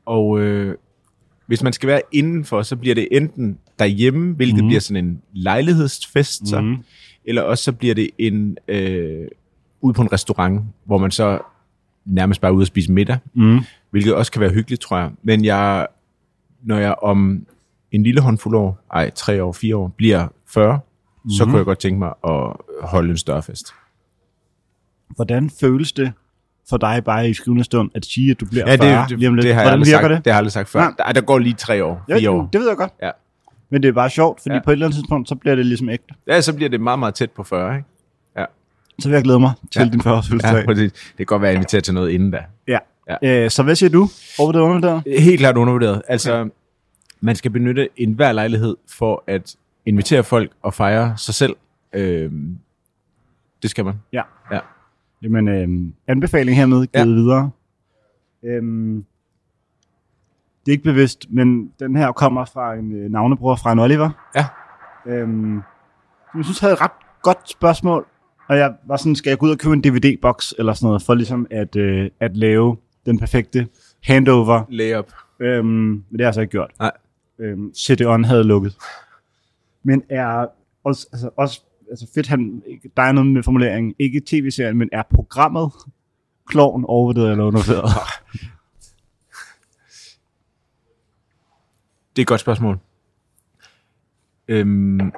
[0.06, 0.76] Og øh,
[1.48, 4.68] hvis man skal være indenfor, så bliver det enten derhjemme, hvilket mm.
[4.68, 6.78] bliver sådan en lejlighedsfest, så, Mhm.
[7.26, 9.28] eller også så bliver det en øh,
[9.82, 11.40] ude på en restaurant, hvor man så
[12.06, 13.60] nærmest bare er ude at spise middag, Mm.
[13.90, 15.12] hvilket også kan være hyggeligt, tror jeg.
[15.24, 15.88] Men jeg,
[16.64, 17.46] når jeg om
[17.92, 20.80] en lille håndfuld år, ej, tre år, fire år, bliver 40,
[21.24, 21.30] mm.
[21.30, 21.52] så Mhm.
[21.52, 23.74] kunne jeg godt tænke mig at holde en større fest.
[25.16, 26.12] Hvordan føles det
[26.70, 29.28] for dig bare i skrivende stund at sige, at du bliver Ja, 40 det, lige
[29.30, 29.46] om lidt?
[29.46, 30.10] det har Hvordan virker sagt, det?
[30.10, 30.18] det?
[30.18, 30.80] har jeg aldrig sagt før.
[31.00, 31.12] Nej.
[31.12, 32.50] Der, går lige tre år, Ja, fire år.
[32.54, 32.94] det ved jeg godt.
[33.02, 33.12] Ja.
[33.70, 34.56] Men det er bare sjovt, fordi ja.
[34.56, 34.62] Ja.
[34.64, 36.14] på et eller andet tidspunkt, så bliver det ligesom ægte.
[36.28, 37.88] Ja, så bliver det meget, meget tæt på 40, ikke?
[39.00, 39.86] Så vil jeg glæde mig til ja.
[39.86, 39.92] Ja.
[39.92, 40.56] din 40 fødselsdag.
[40.60, 40.92] Ja, præcis.
[40.92, 42.44] Det kan godt være, at jeg inviterer til noget inden da.
[42.68, 42.78] Ja.
[43.24, 43.44] Ja.
[43.46, 44.10] Øh, så hvad siger du?
[44.40, 45.04] Over det undervurderet?
[45.24, 46.02] Helt klart undervurderet.
[46.08, 46.50] Altså,
[47.22, 51.56] man skal benytte enhver lejlighed for at invitere folk og fejre sig selv.
[51.94, 52.58] Øhm,
[53.62, 53.96] det skal man.
[54.13, 54.22] Ja.
[54.52, 54.60] Ja.
[55.22, 57.04] Jamen, øh, anbefaling hermed givet ja.
[57.04, 57.52] videre.
[58.44, 59.06] Øhm,
[60.65, 64.10] det er ikke bevidst, men den her kommer fra en øh, navnebror fra en Oliver.
[64.36, 64.46] Ja.
[65.06, 65.56] Øhm,
[66.36, 66.91] jeg synes havde et ret
[67.22, 68.06] godt spørgsmål.
[68.48, 71.02] Og jeg var sådan, skal jeg gå ud og købe en DVD-boks eller sådan noget,
[71.02, 73.67] for ligesom at, øh, at lave den perfekte
[74.04, 74.63] handover.
[74.70, 75.06] Layup.
[75.39, 76.72] Øhm, men det har jeg så ikke gjort.
[76.80, 76.91] Nej.
[77.39, 78.78] Øhm, CD-ON havde lukket.
[79.84, 80.48] Men er
[80.84, 82.63] også, altså, også altså fedt, han,
[82.98, 85.72] der er noget med formuleringen, ikke tv-serien, men er programmet
[86.48, 87.89] kloven overvurderet eller undervurderet?
[92.15, 92.80] Det er et godt spørgsmål.
[94.48, 95.12] Øhm,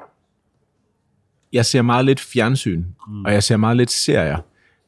[1.53, 3.25] jeg ser meget lidt fjernsyn, mm.
[3.25, 4.37] og jeg ser meget lidt serier,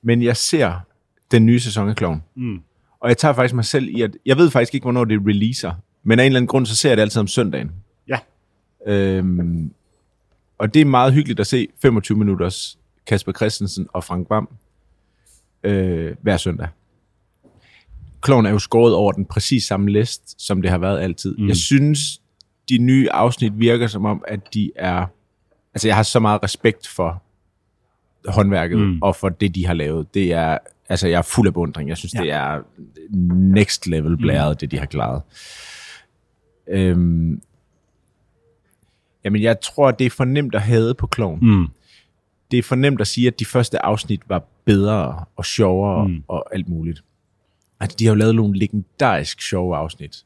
[0.01, 0.79] men jeg ser
[1.31, 2.23] den nye sæson af Kloven.
[2.35, 2.61] Mm.
[2.99, 5.73] Og jeg tager faktisk mig selv i, at jeg ved faktisk ikke, hvornår det releaser,
[6.03, 7.71] men af en eller anden grund, så ser jeg det altid om søndagen.
[8.85, 9.71] Øhm,
[10.57, 14.49] og det er meget hyggeligt at se 25 minutters Kasper Christensen og Frank Bam
[15.63, 16.67] øh, hver søndag.
[18.21, 21.37] Kloven er jo skåret over den præcis samme list, som det har været altid.
[21.37, 21.47] Mm.
[21.47, 22.21] Jeg synes,
[22.69, 25.05] de nye afsnit virker som om, at de er...
[25.73, 27.23] Altså, jeg har så meget respekt for
[28.27, 29.01] håndværket mm.
[29.01, 30.13] og for det, de har lavet.
[30.13, 30.57] Det er...
[30.89, 31.89] Altså, jeg er fuld af beundring.
[31.89, 32.21] Jeg synes, ja.
[32.21, 32.61] det er
[33.53, 34.57] next level blæret, mm.
[34.57, 35.21] det de har klaret.
[36.67, 37.41] Øhm,
[39.25, 41.39] jamen, jeg tror, det er for nemt at hade på kloven.
[41.41, 41.67] Mm.
[42.51, 46.23] Det er for nemt at sige, at de første afsnit var bedre og sjovere mm.
[46.27, 47.03] og alt muligt.
[47.79, 50.25] Altså, de har jo lavet nogle legendarisk sjove afsnit.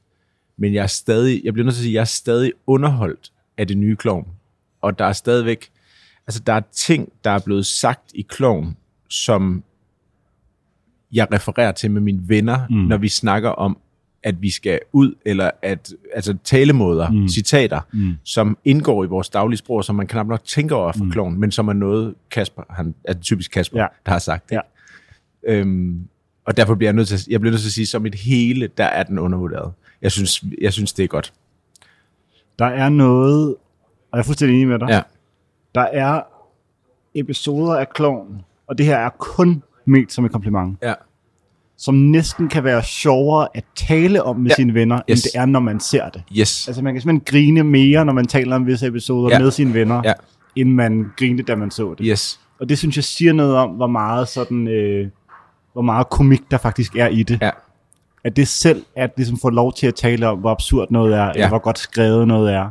[0.58, 3.68] Men jeg er stadig, jeg bliver nødt til at sige, jeg er stadig underholdt af
[3.68, 4.28] det nye klovn.
[4.82, 5.70] Og der er stadigvæk,
[6.28, 8.78] altså der er ting, der er blevet sagt i klovn,
[9.10, 9.64] som
[11.12, 12.76] jeg refererer til med mine venner, mm.
[12.76, 13.78] når vi snakker om,
[14.24, 17.28] at vi skal ud, eller at, altså talemåder, mm.
[17.28, 18.14] citater, mm.
[18.24, 21.12] som indgår i vores daglige sprog, som man knap nok tænker over for mm.
[21.12, 23.88] kloven, men som er noget, Kasper, han er typisk Kasper, Ja.
[24.06, 24.52] der har sagt.
[24.52, 24.60] Ja.
[25.50, 25.60] Ikke?
[25.62, 26.08] Øhm,
[26.46, 28.16] og derfor bliver jeg nødt til, at- jeg bliver nødt til at sige, som et
[28.16, 29.74] hele, der er den undervurderet.
[30.02, 31.34] Jeg synes, jeg synes det er godt.
[32.60, 33.48] Der er noget,
[34.12, 35.02] og jeg er fuldstændig enig med dig, Ja.
[35.76, 36.22] der er
[37.16, 40.94] episoder af kloven, og det her er kun ment som et kompliment, Ja.
[41.82, 44.56] Som næsten kan være sjovere at tale om med Ja.
[44.56, 45.20] sine venner, Yes.
[45.26, 46.24] end det er, når man ser det.
[46.38, 46.68] Yes.
[46.68, 49.40] Altså man kan simpelthen grine mere, når man taler om visse episoder Ja.
[49.40, 50.14] med sine venner, Ja.
[50.56, 52.06] end man grinede, da man så det.
[52.10, 52.40] Yes.
[52.60, 55.08] Og det synes jeg siger noget om, hvor meget sådan, øh,
[55.74, 57.42] hvor meget komik der faktisk er i det.
[57.42, 57.50] Ja.
[58.24, 61.24] At det selv, at ligesom får lov til at tale om, hvor absurd noget er,
[61.26, 61.32] ja.
[61.34, 62.70] eller hvor godt skrevet noget er,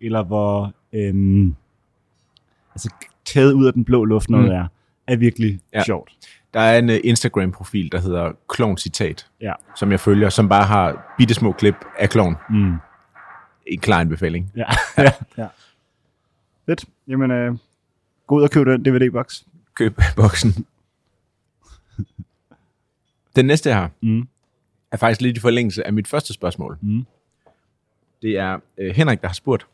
[0.00, 1.54] eller hvor øhm,
[2.74, 2.90] altså,
[3.24, 4.52] taget ud af den blå luft noget Mm.
[4.52, 4.66] er,
[5.06, 5.84] er virkelig ja.
[5.84, 6.10] sjovt.
[6.56, 9.52] Der er en uh, Instagram-profil, der hedder Klon Citat, Ja.
[9.76, 12.36] som jeg følger, som bare har bittesmå klip af kloven.
[12.50, 12.74] Mm.
[13.66, 14.52] En klar anbefaling.
[14.56, 14.64] Ja.
[15.02, 15.10] ja.
[15.38, 15.46] ja.
[16.66, 16.84] Fedt.
[17.08, 17.56] Jamen, øh,
[18.26, 19.46] gå ud og køb den DVD-boks.
[19.74, 20.66] Køb boksen.
[23.36, 24.28] Den næste her Mm.
[24.92, 26.78] er faktisk lidt i forlængelse af mit første spørgsmål.
[26.82, 27.06] Mm.
[28.22, 29.66] Det er øh, Henrik, der har spurgt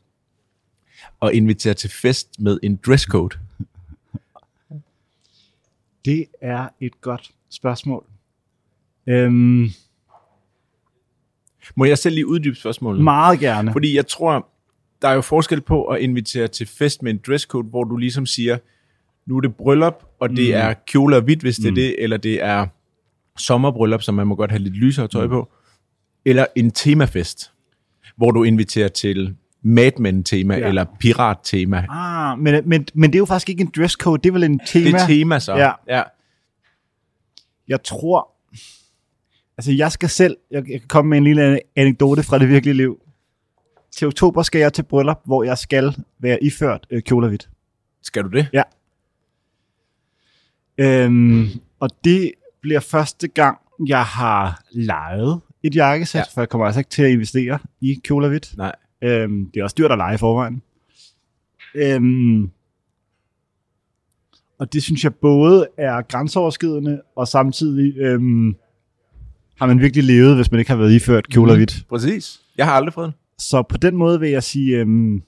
[1.21, 3.39] og inviteret til fest med en dresscode.
[6.05, 8.05] Det er et godt spørgsmål.
[9.07, 9.69] Øhm,
[11.75, 13.05] Må jeg selv lige uddybe spørgsmålet?
[13.05, 13.73] meget gerne.
[13.73, 14.49] Fordi jeg tror,
[15.03, 18.27] der er jo forskel på at invitere til fest med en dresscode, hvor du ligesom
[18.27, 18.59] siger,
[19.27, 20.55] nu er det bryllup, og det Mm.
[20.55, 22.67] er kjole og hvidt, hvis det er det, eller det er
[23.39, 25.49] sommerbryllup, som man må godt have lidt lysere tøj på,
[26.25, 27.53] eller en temafest,
[28.17, 30.69] hvor du inviterer til Mad Men-tema, Ja.
[30.69, 31.87] eller pirat-tema.
[31.91, 34.61] Ah, men, men, men det er jo faktisk ikke en dresscode, det er vel en
[34.67, 34.85] tema.
[34.85, 35.57] Det er tema så.
[35.57, 35.71] Ja.
[35.89, 36.03] ja.
[37.69, 38.29] Jeg tror,
[39.59, 42.75] altså jeg skal selv, jeg, jeg kan komme med en lille anekdote fra det virkelige
[42.75, 42.99] liv.
[43.93, 47.49] Til oktober skal jeg til bryllup, hvor jeg skal være iført øh, kjole og hvidt.
[48.03, 48.47] Skal du det?
[48.53, 48.63] Ja.
[50.79, 51.47] Øhm,
[51.81, 56.25] og det bliver første gang, jeg har lejet et jakkesæt, Ja.
[56.35, 58.55] for jeg kommer altså ikke til at investere i kjole og hvidt.
[58.57, 58.73] Nej.
[59.03, 60.63] Øhm, det er også dyrt at lege i forvejen.
[61.75, 62.51] Øhm,
[64.59, 68.57] og det synes jeg både er grænseoverskridende, og samtidig øhm,
[69.59, 71.87] har man virkelig levet, hvis man ikke har været iført kjole og hvidt.
[71.89, 72.41] Præcis.
[72.57, 73.15] Jeg har aldrig fået den.
[73.39, 75.23] Så på den måde vil jeg sige, øhm,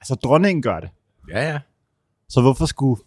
[0.00, 0.88] altså dronningen gør det.
[1.30, 1.58] Ja, ja.
[2.28, 3.02] Så hvorfor skulle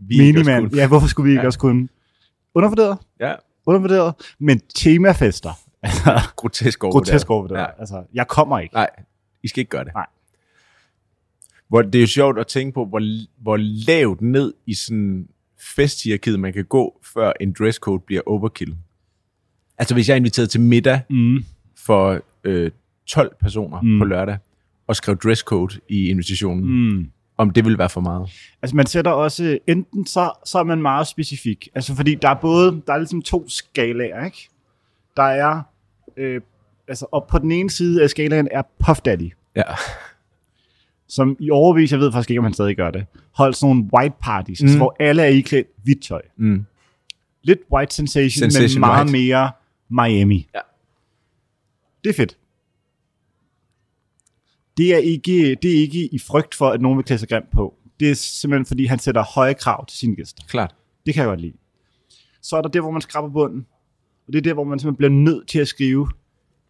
[0.00, 0.70] Vi kunne.
[0.76, 1.46] ja, hvorfor skulle vi ikke Ja.
[1.46, 1.88] også kunne?
[2.54, 3.34] Undervurderet, Ja,
[3.66, 5.50] undervurderet, men temafester,
[6.36, 7.58] grotesk over grotesk overvurderet.
[7.58, 7.64] Ja.
[7.64, 7.80] Ja.
[7.80, 8.74] Altså, jeg kommer ikke.
[8.74, 8.90] Nej,
[9.42, 9.94] I skal ikke gøre det.
[9.94, 10.06] Nej.
[11.68, 13.00] Hvor det er jo sjovt at tænke på, hvor,
[13.42, 15.28] hvor lavt ned i sådan
[15.74, 18.76] festhierarkiet man kan gå, før en dresscode bliver overkill.
[19.78, 21.44] Altså hvis jeg er inviteret til middag Mm.
[21.76, 22.70] for øh,
[23.06, 23.98] 12 personer mm.
[23.98, 24.38] På lørdag,
[24.86, 26.94] og skrev dresscode i invitationen.
[26.96, 27.10] Mm.
[27.38, 28.30] om det vil være for meget.
[28.62, 32.34] Altså man sætter også, enten så, så er man meget specifik, altså fordi der er
[32.34, 34.48] både, der er ligesom to skalaer, ikke?
[35.16, 35.62] Der er,
[36.16, 36.40] øh,
[36.88, 39.62] altså og på den ene side af skalaen er Puff Daddy, Ja.
[41.08, 43.90] som i overvis, jeg ved faktisk ikke, om han stadig gør det, holdt sådan nogle
[43.94, 44.76] white parties, Mm.
[44.76, 46.22] hvor alle er iklædt hvidt tøj.
[46.36, 46.64] Mm.
[47.42, 49.12] Lidt white sensation, Sensation men meget white.
[49.18, 49.50] mere
[49.88, 50.48] Miami.
[50.54, 50.60] Ja.
[52.04, 52.38] Det er fedt.
[54.76, 57.50] Det er, ikke, det er ikke i frygt for, at nogen vil klæde sig grimt
[57.52, 57.74] på.
[58.00, 60.42] Det er simpelthen, fordi han sætter høje krav til sine gæster.
[60.48, 60.74] Klart.
[61.06, 61.52] Det kan jeg godt lide.
[62.42, 63.66] Så er der der, hvor man skraber bunden.
[64.26, 66.08] Og det er der, hvor man simpelthen bliver nødt til at skrive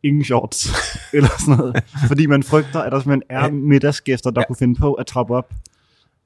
[0.02, 0.68] ingen shorts,
[1.14, 1.84] eller sådan noget.
[2.08, 4.46] Fordi man frygter, at der simpelthen er middagsgæster, der Ja.
[4.46, 5.54] kunne finde på at trappe op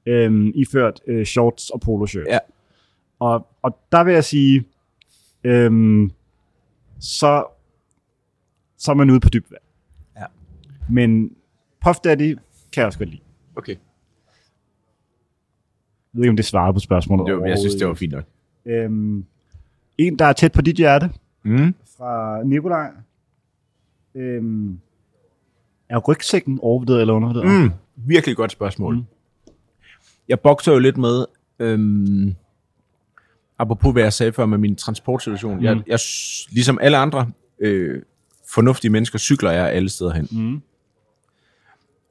[0.05, 2.27] øhm, iført øh, shorts og poloshirt.
[2.27, 2.37] Ja.
[3.19, 4.63] Og, og der vil jeg sige,
[5.43, 6.11] øhm,
[6.99, 7.45] så,
[8.77, 9.61] så er man ude på dybt vand.
[10.17, 10.25] Ja.
[10.89, 11.31] Men
[11.85, 12.37] Puff Daddy
[12.73, 13.21] kan jeg også godt lide.
[13.55, 13.75] Okay.
[16.13, 17.37] Jeg ved ikke, om det svarer på spørgsmålet.
[17.37, 18.23] Var, jeg synes, det var fint nok.
[18.65, 19.25] Øhm,
[19.97, 21.09] en, der er tæt på dit hjerte,
[21.43, 21.75] Mm.
[21.97, 22.91] fra Nikolaj.
[24.15, 24.79] Øhm,
[25.89, 27.63] er rygsækken overvurderet eller undervurderet?
[27.63, 27.71] Mm.
[27.95, 28.95] Virkelig godt spørgsmål.
[28.95, 29.03] Mm.
[30.27, 31.25] Jeg bokser jo lidt med,
[31.59, 32.35] øhm,
[33.59, 35.57] apropos hvad jeg sagde før med min transportsituation.
[35.57, 35.63] Mm.
[35.63, 35.99] Jeg, jeg,
[36.51, 38.01] ligesom alle andre øh,
[38.53, 40.27] fornuftige mennesker, cykler jeg alle steder hen.
[40.31, 40.61] Mm.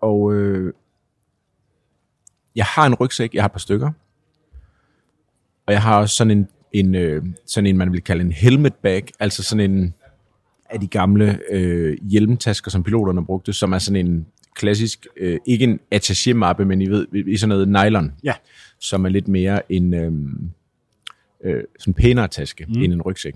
[0.01, 0.73] Og øh,
[2.57, 3.91] jeg har en rygsæk, jeg har et par stykker.
[5.67, 8.75] Og jeg har også sådan en, en, øh, sådan en man vil kalde en helmet
[8.75, 9.95] bag, altså sådan en
[10.71, 15.65] af de gamle øh, hjelmtasker, som piloterne brugte, som er sådan en klassisk, øh, ikke
[15.65, 18.35] en attaché-mappe, men I ved, i sådan noget nylon, Ja.
[18.79, 20.13] som er lidt mere en øh,
[21.45, 22.83] øh, sådan pænere taske mm.
[22.83, 23.35] end en rygsæk.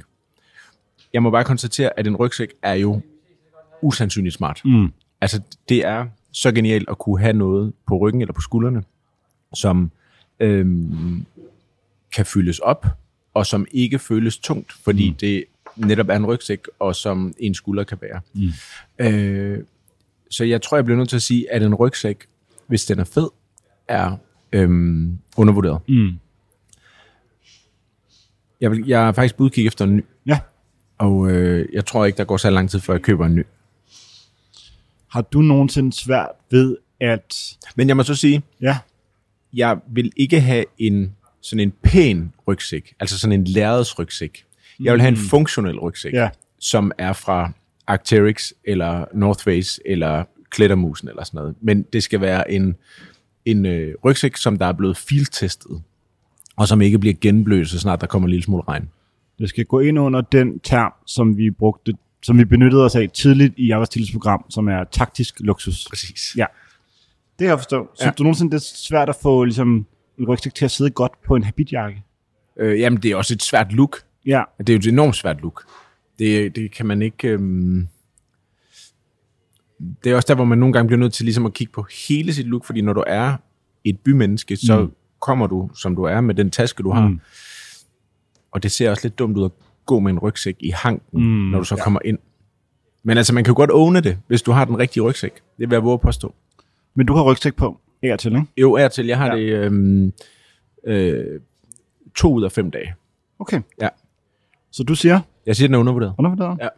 [1.12, 3.00] Jeg må bare konstatere, at en rygsæk er jo
[3.82, 4.60] usandsynligt smart.
[4.64, 4.92] Mm.
[5.20, 8.82] Altså, det er så genialt at kunne have noget på ryggen eller på skuldrene,
[9.54, 9.90] som
[10.40, 11.26] øhm,
[12.14, 12.86] kan fyldes op,
[13.34, 15.16] og som ikke føles tungt, fordi mm.
[15.16, 15.44] det
[15.76, 18.20] netop er en rygsæk, og som en skulder kan bære.
[18.34, 18.48] Mm.
[18.98, 19.64] Øh,
[20.30, 22.26] så jeg tror, jeg bliver nødt til at sige, at en rygsæk,
[22.66, 23.28] hvis den er fed,
[23.88, 24.16] er
[24.52, 25.80] øhm, undervurderet.
[25.88, 26.10] Mm.
[28.60, 30.38] Jeg, vil, jeg er faktisk på udkig efter en ny, Ja.
[30.98, 33.46] og øh, jeg tror ikke, der går så lang tid, før jeg køber en ny.
[35.08, 37.56] Har du nogensinde svært ved at...
[37.76, 38.78] Men jeg må så sige, Ja.
[39.52, 44.44] jeg vil ikke have en sådan en pæn rygsæk, altså sådan en lærredsrygsæk.
[44.80, 46.28] Jeg vil have en funktionel rygsæk, Ja.
[46.58, 47.52] som er fra
[47.90, 51.54] Arc'teryx, eller North Face, eller Klettermusen, eller sådan noget.
[51.60, 52.76] Men det skal være en,
[53.44, 55.82] en øh, rygsæk, som der er blevet filtestet,
[56.56, 58.88] og som ikke bliver genblødt, så snart der kommer en lille smule regn.
[59.38, 63.10] Det skal gå ind under den term, som vi brugte, som vi benyttede os af
[63.10, 65.86] tidligt i Arbejdstilets program, som er taktisk luksus.
[65.90, 66.34] Præcis.
[66.36, 66.46] Ja.
[67.38, 67.88] Det kan jeg forstå.
[67.94, 68.10] Synes Ja.
[68.18, 69.86] du nogensinde, det er svært at få ligesom,
[70.28, 72.02] rygsæk til at sidde godt på en habitjakke?
[72.56, 74.02] Øh, jamen, det er også et svært look.
[74.26, 74.42] Ja.
[74.58, 75.64] Det er jo et enormt svært look.
[76.18, 77.28] Det, det kan man ikke...
[77.28, 77.88] Øhm...
[80.04, 81.86] Det er også der, hvor man nogle gange bliver nødt til ligesom at kigge på
[82.08, 83.36] hele sit look, fordi når du er
[83.84, 84.92] et bymenneske, så mm.
[85.20, 87.08] kommer du, som du er, med den taske, du har.
[87.08, 87.20] Mm.
[88.50, 89.50] Og det ser også lidt dumt ud at
[89.86, 91.50] gå med en rygsæk i hanken, mm.
[91.50, 91.84] Når du så ja.
[91.84, 92.18] kommer ind.
[93.02, 95.34] Men altså, man kan jo godt åne det, hvis du har den rigtige rygsæk.
[95.34, 96.34] Det vil jeg våge at påstå.
[96.94, 98.46] Men du har rygsæk på, her til, ikke?
[98.56, 99.06] Jo, er til.
[99.06, 99.36] Jeg har ja.
[99.36, 100.12] Det øhm,
[100.84, 101.40] øh,
[102.16, 102.94] to ud af fem dage.
[103.38, 103.60] Okay.
[103.80, 103.88] Ja.
[104.70, 106.14] Så du siger, Jeg siger, den er undervurderet.
[106.18, 106.58] undervurderet?
[106.60, 106.68] Ja.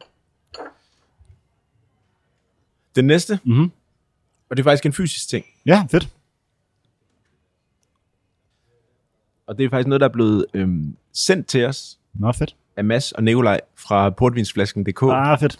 [2.96, 3.70] Den næste, Mhm.
[4.50, 6.08] og det er faktisk en fysisk ting, Ja, fedt.
[9.46, 12.56] og det er faktisk noget, der er blevet øhm, sendt til os Nå, fedt.
[12.76, 15.02] af Mads og Nikolaj fra portvinsflasken.dk.
[15.02, 15.38] Ah.
[15.40, 15.58] Fedt.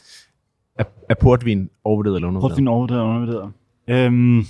[0.79, 2.57] Er, er portvin overvurderet eller undervurderet?
[2.57, 3.53] finde overvurderet og undervurderet.
[3.89, 4.43] Øhm,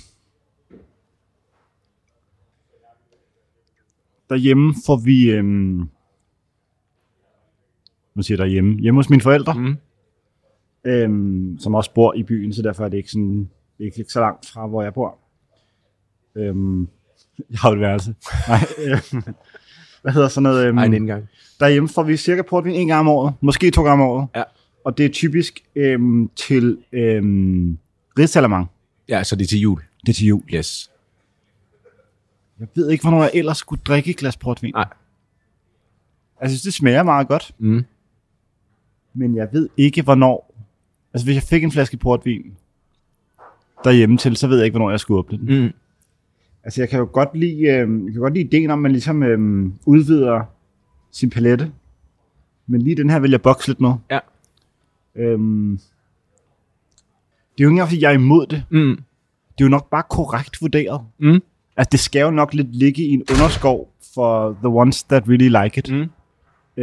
[4.29, 5.31] derhjemme får vi...
[5.31, 5.89] Øhm,
[8.13, 8.75] hvad siger derhjemme?
[8.79, 9.75] Hjemme hos mine forældre, Mm.
[10.85, 14.11] øhm, som også bor i byen, så derfor er det ikke, sådan, det er ikke
[14.11, 15.17] så langt fra, hvor jeg bor.
[16.35, 16.81] Øhm,
[17.51, 18.15] jeg har et værelse.
[18.47, 19.23] Nej, øhm,
[20.01, 20.65] hvad hedder sådan noget?
[20.67, 21.27] Øhm, Ej, en indgang.
[21.59, 24.27] Derhjemme får vi cirka portvin en gang om året, måske to gange om året.
[24.35, 24.43] Ja.
[24.85, 27.77] Og det er typisk øhm, til øhm,
[28.19, 28.67] ridsalermang.
[29.09, 29.81] Ja, så det er til jul.
[30.05, 30.43] Det er til jul.
[30.53, 30.91] Yes.
[32.59, 34.73] Jeg ved ikke, hvornår jeg ellers skulle drikke et glas portvin.
[34.75, 34.87] Nej.
[36.41, 37.85] Jeg synes, det smager meget godt, Mm.
[39.13, 40.53] men jeg ved ikke, hvornår...
[41.13, 42.53] Altså, hvis jeg fik en flaske portvin
[43.83, 45.63] derhjemme til, så ved jeg ikke, hvornår jeg skulle åbne den.
[45.63, 45.71] Mm.
[46.63, 48.91] Altså, jeg kan jo godt lide, øh, jeg kan godt lide ideen om, at man
[48.91, 50.43] ligesom øh, udvider
[51.11, 51.71] sin palette.
[52.67, 53.91] Men lige den her vil jeg bokse lidt med.
[54.11, 54.19] Ja.
[55.15, 55.79] Øhm,
[57.57, 58.63] det er jo ikke engang, fordi jeg er imod det.
[58.69, 58.95] Mm.
[59.57, 61.01] Det er jo nok bare korrekt vurderet.
[61.17, 61.41] Mm.
[61.77, 65.63] Altså, det skal jo nok lidt ligge i en underskov for the ones that really
[65.63, 65.91] like it.
[65.93, 66.09] Mm.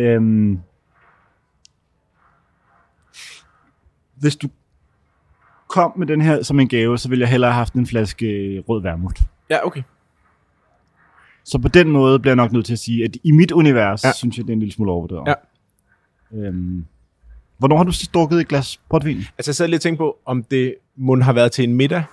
[0.01, 0.59] Øhm,
[4.17, 4.49] hvis du
[5.69, 8.61] kom med den her som en gave, så ville jeg hellere have haft en flaske
[8.69, 9.21] rød vermut.
[9.51, 9.83] Ja, okay.
[11.45, 14.05] Så på den måde bliver jeg nok nødt til at sige, at i mit univers,
[14.05, 14.13] Ja.
[14.13, 15.35] synes jeg, det er en lille smule overvurderet.
[16.33, 16.39] Ja.
[16.39, 16.85] Øhm,
[17.59, 19.17] hvornår har du sidst drukket et glas portvin?
[19.17, 22.05] Altså, jeg sad lige og tænkte på, om det må have været til en middag,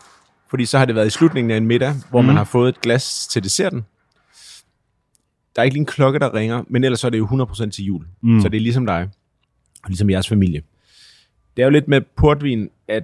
[0.51, 2.27] fordi så har det været i slutningen af en middag, hvor mm.
[2.27, 3.85] man har fået et glas til desserten.
[5.55, 7.69] Der er ikke lige en klokke, der ringer, men ellers så er det jo 100%
[7.69, 8.05] til jul.
[8.21, 8.41] Mm.
[8.41, 9.09] Så det er ligesom dig,
[9.83, 10.61] og ligesom jeres familie.
[11.55, 13.03] Det er jo lidt med portvin, at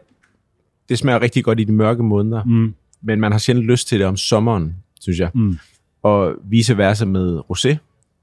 [0.90, 2.74] det smager rigtig godt i de mørke måneder, Mm.
[3.02, 5.30] men man har sjældent lyst til det om sommeren, synes jeg.
[5.34, 5.58] Mm.
[6.04, 7.76] Og vice versa med rosé,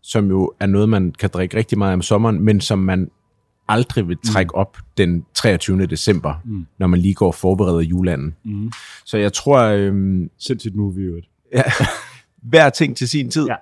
[0.03, 3.11] som jo er noget, man kan drikke rigtig meget om sommeren, men som man
[3.69, 4.59] aldrig vil trække mm.
[4.61, 5.87] op den 23.
[5.87, 6.67] december, mm.
[6.79, 8.35] når man lige går og forbereder juleanden.
[8.45, 8.73] Mm.
[9.05, 11.21] Så jeg tror, øhm, Sindssygt movie, jo.
[11.53, 11.63] ja,
[12.51, 13.47] hver ting til sin tid.
[13.47, 13.55] Ja.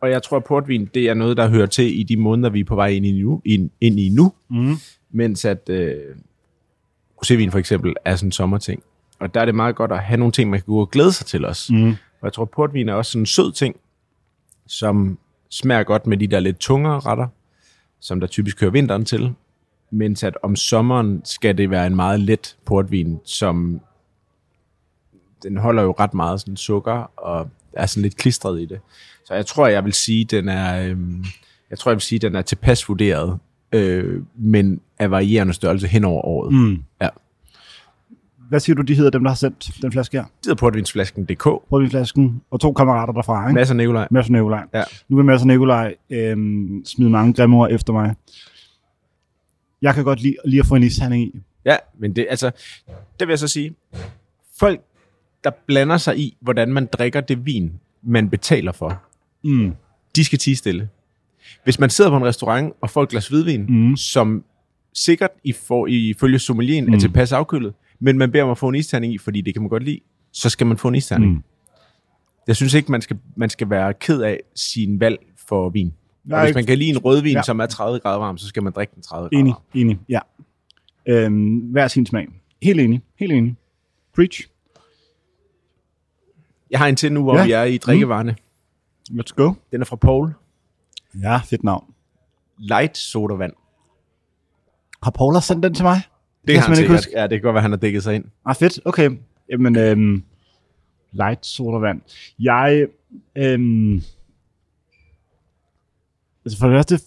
[0.00, 2.60] Og jeg tror, at portvin, det er noget, der hører til i de måneder, vi
[2.60, 4.76] er på vej ind i nu, ind, ind i nu Mm.
[5.10, 5.94] mens at øh,
[7.24, 8.82] rosévin for eksempel er sådan en sommerting.
[9.18, 11.12] Og der er det meget godt at have nogle ting, man kan gå og glæde
[11.12, 11.70] sig til os.
[11.70, 11.88] Mm.
[11.90, 13.76] Og jeg tror, portvin er også sådan en sød ting,
[14.66, 15.18] som
[15.50, 17.26] smager godt med de der lidt tungere retter,
[18.00, 19.34] som der typisk hører vinteren til.
[19.90, 23.80] Mens at om sommeren skal det være en meget let portvin, som
[25.42, 28.80] den holder jo ret meget sådan sukker, og er sådan lidt klistret i det.
[29.24, 31.24] Så jeg tror, jeg vil sige, den er, øhm,
[31.70, 33.38] jeg tror, jeg vil sige, den er tilpas vurderet,
[33.72, 36.54] øh, men af varierende størrelse hen over året.
[36.54, 36.82] Mm.
[37.00, 37.08] Ja.
[38.48, 40.24] Hvad siger du, de hedder dem, der har sendt den flaske her?
[40.24, 41.42] Det hedder portvinsflasken.dk.
[41.44, 43.54] Portvinflasken og to kammerater derfra, ikke?
[43.54, 44.08] Masser af Nikolaj.
[44.10, 44.64] Mads og Nikolaj.
[44.74, 44.82] Ja.
[45.08, 48.14] Nu vil Mads og Nikolaj øhm, smide mange grimme ord efter mig.
[49.82, 51.40] Jeg kan godt lide lige at få en isterning i.
[51.64, 52.50] Ja, men det, altså,
[53.20, 53.74] det vil jeg så sige.
[54.58, 54.80] Folk,
[55.44, 59.02] der blander sig i, hvordan man drikker det vin, man betaler for,
[59.44, 59.72] Mm.
[60.16, 60.88] de skal tige stille.
[61.64, 63.96] Hvis man sidder på en restaurant og får et glas hvidvin, Mm.
[63.96, 64.44] som
[64.94, 66.92] sikkert i for, ifølge sommelien mm.
[66.94, 69.62] er tilpas afkølet, men man beder om at få en isterning i, fordi det kan
[69.62, 70.00] man godt lide,
[70.32, 71.30] så skal man få en isterning.
[71.30, 71.36] Mm.
[71.36, 71.44] Mm.
[72.46, 75.94] Jeg synes ikke, man skal, man skal være ked af sin valg for vin.
[76.32, 77.42] Og er hvis man kan lide en rødvin, ja.
[77.42, 79.62] Som er 30 grader varm, så skal man drikke den 30 grader Enig, varm.
[79.74, 80.20] enig, ja.
[81.08, 82.28] Øhm, hver sin smag.
[82.62, 83.56] Helt enig, helt enig.
[84.14, 84.48] Preach.
[86.70, 87.44] Jeg har en til nu, hvor ja.
[87.44, 88.36] Vi er i drikkevarerne.
[89.10, 89.52] Let's go.
[89.72, 90.34] Den er fra Paul.
[91.22, 91.84] Ja, fedt navn.
[92.58, 93.52] Light sodavand.
[95.02, 96.00] Har Paula sendt den til mig?
[96.46, 97.08] Det kan han sikkert.
[97.12, 98.24] Ja, det kan godt være, han har dækket sig ind.
[98.46, 98.80] Ah, fedt.
[98.84, 99.10] Okay.
[99.50, 100.22] Jamen, øhm,
[101.12, 102.00] light sodavand.
[102.38, 102.86] Jeg,
[103.38, 103.94] øhm,
[106.44, 107.00] altså for det første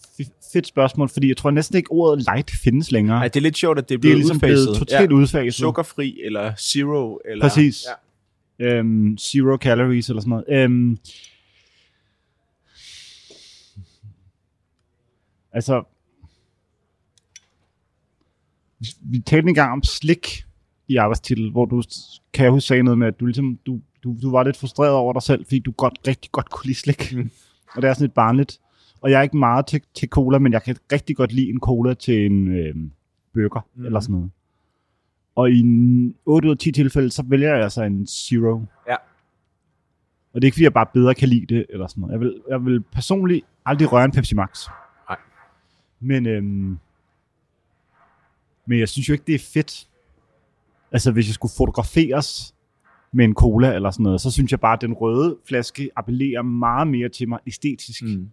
[0.54, 3.18] fedt spørgsmål, fordi jeg tror næsten ikke ordet light findes længere.
[3.20, 4.66] Nej, det er lidt sjovt, at det er det blevet er ligesom udfaset.
[4.66, 5.16] blevet totalt ja.
[5.16, 5.54] udfaset.
[5.54, 7.20] Sukkerfri eller zero.
[7.26, 7.86] Eller, Præcis.
[8.60, 8.66] Ja.
[8.66, 10.64] Øhm, zero calories eller sådan noget.
[10.64, 10.98] Øhm,
[15.52, 15.84] altså,
[19.02, 20.46] vi, talte en gang om slik
[20.88, 21.84] i arbejdstitel, hvor du,
[22.34, 24.94] kan jeg huske, sagde noget med, at du, ligesom, du, du, du var lidt frustreret
[24.94, 27.14] over dig selv, fordi du godt, rigtig godt kunne lide slik.
[27.16, 27.32] Mm.
[27.76, 28.60] Og det er sådan lidt barnligt.
[29.02, 31.60] Og jeg er ikke meget til, til cola, men jeg kan rigtig godt lide en
[31.60, 32.92] cola til en øhm,
[33.34, 33.86] burger mm.
[33.86, 34.32] eller sådan noget.
[35.36, 38.62] Og i en 8 ud af 10 tilfælde, så vælger jeg altså en zero.
[38.88, 38.96] Ja.
[40.34, 42.12] Og det er ikke, fordi jeg bare bedre kan lide det, eller sådan noget.
[42.12, 44.68] Jeg vil, jeg vil personligt aldrig røre en Pepsi Max.
[45.10, 45.18] Nej.
[46.00, 46.80] Men, øhm,
[48.70, 49.88] men jeg synes jo ikke, det er fedt.
[50.92, 52.56] Altså, hvis jeg skulle fotograferes
[53.14, 56.42] med en cola eller sådan noget, så synes jeg bare, at den røde flaske appellerer
[56.42, 58.30] meget mere til mig æstetisk, mm.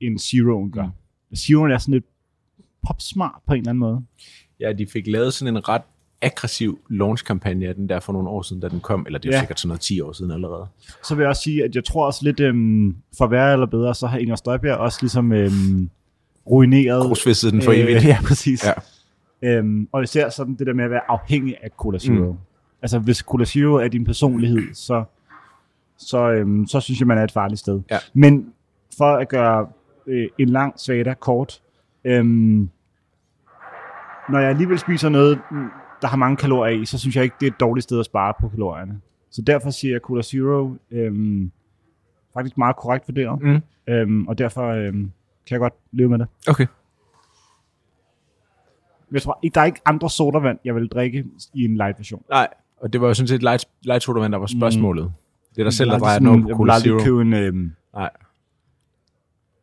[0.00, 0.84] End Zeroen gør.
[1.30, 1.36] Mm.
[1.36, 2.04] Zeroen er sådan lidt
[2.86, 4.00] popsmart på en eller anden måde.
[4.60, 5.82] ja, de fik lavet sådan en ret
[6.22, 9.06] aggressiv launch-kampagne af den der for nogle år siden, da den kom.
[9.06, 9.40] Eller det er Ja.
[9.40, 10.66] sikkert sådan noget 10 år siden allerede.
[11.04, 13.66] Så vil jeg også sige, at jeg tror også lidt, øhm, for at være eller
[13.66, 15.90] bedre, så har Inger Støjberg også ligesom øhm,
[16.50, 17.06] ruineret...
[17.06, 17.96] Grusfistet den for evigt.
[17.98, 18.64] Øh, ja, præcis.
[18.64, 18.72] Ja.
[19.44, 22.32] Øhm, og især sådan det der med at være afhængig af Cola Zero.
[22.32, 22.38] Mm.
[22.82, 25.04] Altså hvis Cola Zero er din personlighed, så,
[25.96, 27.80] så, øhm, så synes jeg, man er et farligt sted.
[27.90, 27.98] Ja.
[28.14, 28.52] Men
[28.98, 29.68] for at gøre
[30.06, 31.62] øh, en lang svada kort,
[32.04, 32.68] øhm,
[34.28, 35.68] når jeg alligevel spiser noget, mm,
[36.02, 38.04] der har mange kalorier i, så synes jeg ikke, det er et dårligt sted at
[38.04, 39.00] spare på kalorierne.
[39.30, 41.50] Så derfor siger jeg Cola Zero øhm,
[42.34, 43.42] faktisk meget korrekt vurderet.
[43.42, 43.62] Mm.
[43.92, 45.10] Øhm, og derfor øhm,
[45.46, 46.26] kan jeg godt leve med det.
[46.48, 46.66] Okay.
[49.12, 52.22] Jeg tror der er ikke andre sodavand, jeg vil drikke i en light version.
[52.30, 55.04] Nej, og det var jo sådan set light, light sodavand, der var spørgsmålet.
[55.04, 55.10] Mm.
[55.54, 57.32] Det er der selv, der drejer den på Jeg Cola vil aldrig købe en...
[57.34, 58.10] Øhm, Nej.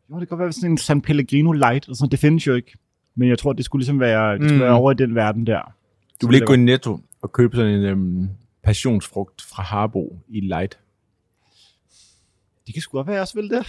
[0.10, 2.54] jo, det kan godt være sådan en San Pellegrino light, og sådan, det findes jo
[2.54, 2.74] ikke.
[3.16, 4.58] Men jeg tror, det skulle ligesom være, det skulle Mm.
[4.58, 4.62] mm.
[4.62, 5.74] være over i den verden der.
[6.22, 8.30] Du vil ikke gå i Netto og købe sådan en øhm,
[8.64, 10.80] passionsfrugt fra Harbo i light.
[12.68, 13.66] Det kan sgu godt være, jeg også vil det.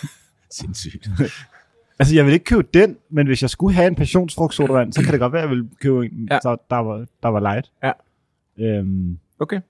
[0.60, 1.08] Sindssygt.
[1.98, 5.12] Altså, jeg vil ikke købe den, men hvis jeg skulle have en passionsfrugtsodavand, så kan
[5.12, 6.38] det godt være, at jeg ville købe en, Ja.
[6.42, 7.72] så der var, der var light.
[7.82, 7.92] Ja.
[8.58, 9.60] Øhm, Okay.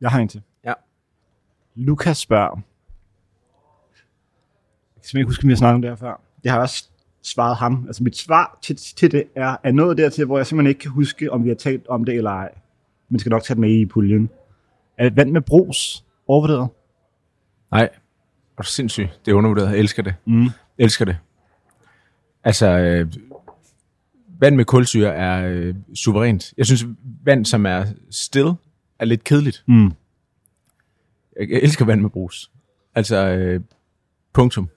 [0.00, 0.42] jeg har en til.
[0.64, 0.72] Ja.
[1.74, 2.56] Lukas spørger.
[2.56, 2.62] Jeg
[5.02, 6.20] kan simpelthen ikke huske, om vi har snakket om det her før.
[6.42, 6.88] Det har jeg også
[7.22, 7.84] svaret ham.
[7.86, 10.90] Altså mit svar til, til det er, er noget dertil, hvor jeg simpelthen ikke kan
[10.90, 12.54] huske, om vi har talt om det eller ej.
[13.08, 14.30] Men skal nok tage det med i puljen.
[14.98, 16.68] Er vand med brus overvurderet?
[17.72, 17.88] Nej.
[18.58, 19.08] Er du sindssyg?
[19.24, 19.70] Det er undervurderet.
[19.70, 20.14] Jeg elsker det.
[20.26, 20.44] Mm.
[20.44, 21.16] Jeg elsker det.
[22.44, 23.12] Altså, øh,
[24.40, 26.54] vand med kulsyre er øh, suverænt.
[26.56, 26.86] Jeg synes,
[27.24, 28.52] vand, som er still,
[28.98, 29.64] er lidt kedeligt.
[29.66, 29.84] Mm.
[31.40, 32.50] Jeg, jeg elsker vand med brus.
[32.94, 33.60] Altså, øh,
[34.32, 34.68] punktum.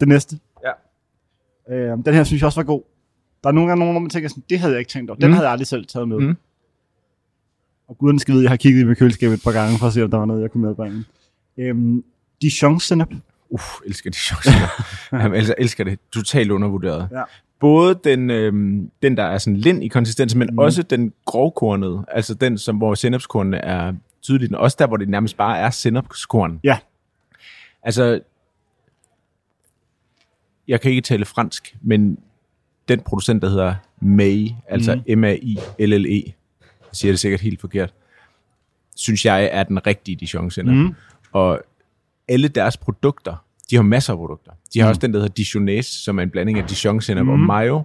[0.00, 0.38] Det næste.
[0.64, 0.72] Ja.
[1.74, 2.82] Øh, den her synes jeg også var god.
[3.44, 5.18] Der er nogle gange, hvor man tænker sådan, det havde jeg ikke tænkt over.
[5.18, 5.32] Den Mm.
[5.32, 6.18] havde jeg aldrig selv taget med.
[6.18, 6.36] Mm.
[7.88, 9.92] Og guden skal vide, jeg har kigget i mit køleskab et par gange, for at
[9.92, 11.04] se, om der var noget, jeg kunne medbringe.
[11.58, 12.04] Øhm,
[12.42, 13.08] Dijon senap.
[13.50, 14.50] Uff, elsker de chancer.
[15.12, 15.98] jeg elsker, elsker det.
[16.14, 17.08] Totalt undervurderet.
[17.12, 17.22] Ja.
[17.60, 20.58] Både den, øhm, den, der er sådan lind i konsistens, men Mm.
[20.58, 22.04] også den grovkornede.
[22.08, 23.92] Altså den, som, hvor sennepskornene er
[24.22, 24.50] tydeligt.
[24.50, 26.60] Men også der, hvor det nærmest bare er sennepskorn.
[26.64, 26.78] Ja.
[27.82, 28.20] Altså,
[30.68, 32.18] jeg kan ikke tale fransk, men
[32.88, 35.18] den producent, der hedder May, altså mm.
[35.18, 36.22] M-A-I-L-L-E,
[36.60, 37.94] jeg siger det sikkert helt forkert,
[38.96, 40.74] synes jeg er den rigtige Dijon sennep.
[40.74, 40.94] Mm.
[41.36, 41.60] Og
[42.28, 44.52] alle deres produkter, de har masser af produkter.
[44.74, 44.88] De har Mm.
[44.88, 47.28] også den, der hedder Dijonnaise, som er en blanding af Dijon mm.
[47.28, 47.82] og mayo.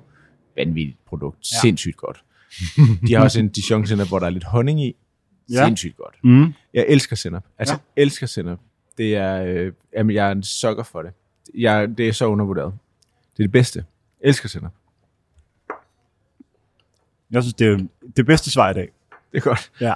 [0.58, 1.38] Vanvittigt produkt.
[1.54, 1.58] Ja.
[1.62, 2.24] Sindssygt godt.
[3.08, 4.96] De har også en Dijon hvor der er lidt honning i.
[5.52, 5.66] Ja.
[5.66, 6.16] Sindssygt godt.
[6.24, 6.54] Mm.
[6.74, 7.44] Jeg elsker sennep.
[7.58, 7.80] Altså, Ja.
[7.98, 8.02] ja.
[8.02, 8.60] elsker sennep.
[8.98, 11.12] Det er, øh, jamen, jeg er en sukker for det.
[11.56, 12.74] Jeg, det er så undervurderet.
[13.38, 13.86] Det er det bedste.
[14.22, 14.72] Jeg elsker sennep.
[17.32, 17.78] Jeg synes, det er
[18.18, 18.90] det bedste svar i dag.
[19.32, 19.72] Det er godt.
[19.82, 19.96] Ja.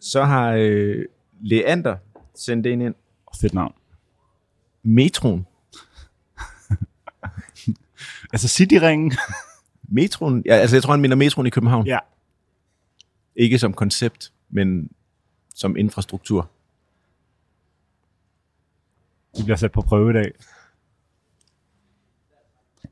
[0.00, 1.04] Så har øh,
[1.40, 1.96] Leander
[2.34, 2.94] sendt en ind.
[3.40, 3.74] Fedt navn.
[4.82, 5.46] Metroen.
[8.32, 9.12] Altså Cityringen.
[9.96, 11.86] Metroen, ja, altså jeg tror, han mener metroen i København.
[11.86, 11.98] ja.
[13.36, 14.90] Ikke som koncept, men
[15.54, 16.50] som infrastruktur.
[19.36, 20.32] De bliver sat på prøve i dag.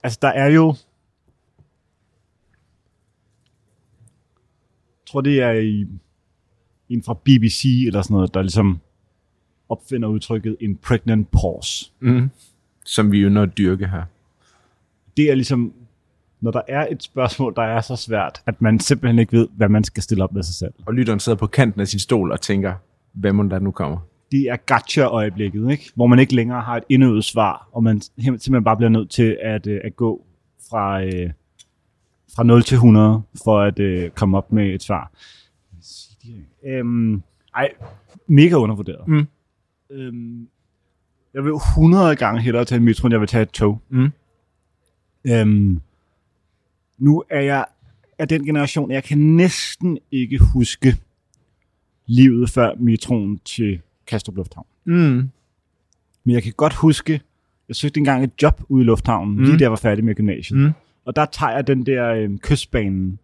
[0.02, 0.74] Altså, der er jo...
[5.00, 5.86] Jeg tror, det er i,
[6.88, 8.80] en fra BBC eller sådan noget, der ligesom
[9.70, 11.90] opfinder udtrykket en pregnant pause.
[12.00, 12.30] Mm.
[12.84, 14.02] Som vi jo når at dyrke her.
[15.16, 15.72] Det er ligesom,
[16.40, 19.68] når der er et spørgsmål, der er så svært, at man simpelthen ikke ved, hvad
[19.68, 20.72] man skal stille op med sig selv.
[20.86, 22.74] Og lytteren sidder på kanten af sin stol og tænker,
[23.12, 23.98] hvad må der nu kommer?
[24.32, 25.90] det er gotcha-øjeblikket, ikke?
[25.94, 29.10] hvor man ikke længere har et indøvet svar, og man sim- simpelthen bare bliver nødt
[29.10, 30.24] til at, øh, at gå
[30.70, 31.30] fra, øh,
[32.36, 35.12] fra 0 til 100 for at øh, komme op med et svar.
[36.66, 37.22] Øhm,
[37.54, 37.68] ej,
[38.26, 39.08] mega undervurderet.
[39.08, 39.26] Mm.
[39.90, 40.48] Øhm,
[41.34, 43.80] jeg vil 100 gange hellere tage en metro, end jeg vil tage et tog.
[43.88, 44.12] Mm.
[45.26, 45.80] Øhm,
[46.98, 47.64] nu er jeg
[48.18, 50.96] af den generation, jeg kan næsten ikke huske
[52.06, 54.66] livet før metroen til Kastrup Lufthavn.
[54.84, 55.30] Mm.
[56.24, 57.20] Men jeg kan godt huske,
[57.68, 59.42] jeg søgte engang et job ude i lufthavnen, mm.
[59.44, 60.58] lige da jeg var færdig med gymnasiet.
[60.58, 60.72] Mm.
[61.04, 63.18] Og der tager jeg den der øh, kystbanen,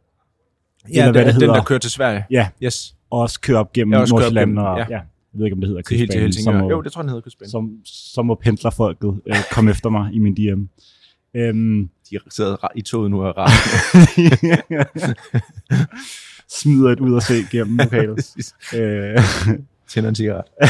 [0.94, 1.54] Ja, Eller hvad det, det den, hedder.
[1.54, 2.24] der kører til Sverige.
[2.30, 2.96] ja, Yes.
[3.10, 4.58] og også kører op gennem Nordsjælland.
[4.58, 4.86] ja.
[4.90, 5.00] ja.
[5.36, 6.32] Jeg ved ikke, om det hedder Til til kystbanen.
[6.32, 6.62] Så Helsingør.
[6.62, 7.50] må, Jo, det tror jeg, den hedder Kystbanen.
[7.50, 10.62] som, så må pendlerfolket øh, komme efter mig i min DM.
[11.34, 13.50] Øhm, De sidder i toget nu og rar.
[16.60, 18.34] smider et ud og se gennem lokalet.
[18.76, 19.18] øh,
[19.88, 20.44] Tænder en cigaret.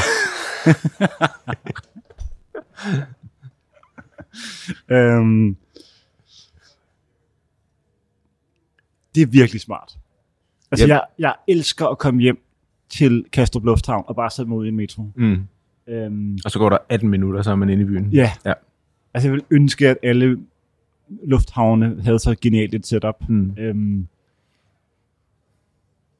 [4.91, 5.57] øhm,
[9.15, 9.99] det er virkelig smart.
[10.71, 10.91] Altså, Yep.
[10.91, 12.39] jeg, jeg elsker at komme hjem
[12.89, 15.03] til Kastrup Lufthavn og bare sætte mig ud i en metro.
[15.17, 15.37] Mm.
[15.87, 18.11] Øhm, Og så går der 18 minutter, så er man inde i byen.
[18.13, 18.31] ja.
[18.45, 18.53] Ja.
[19.15, 20.39] Altså, jeg vil ønske, at alle
[21.25, 23.29] lufthavne havde så genialt et setup.
[23.29, 23.55] Mm.
[23.59, 24.09] Øhm,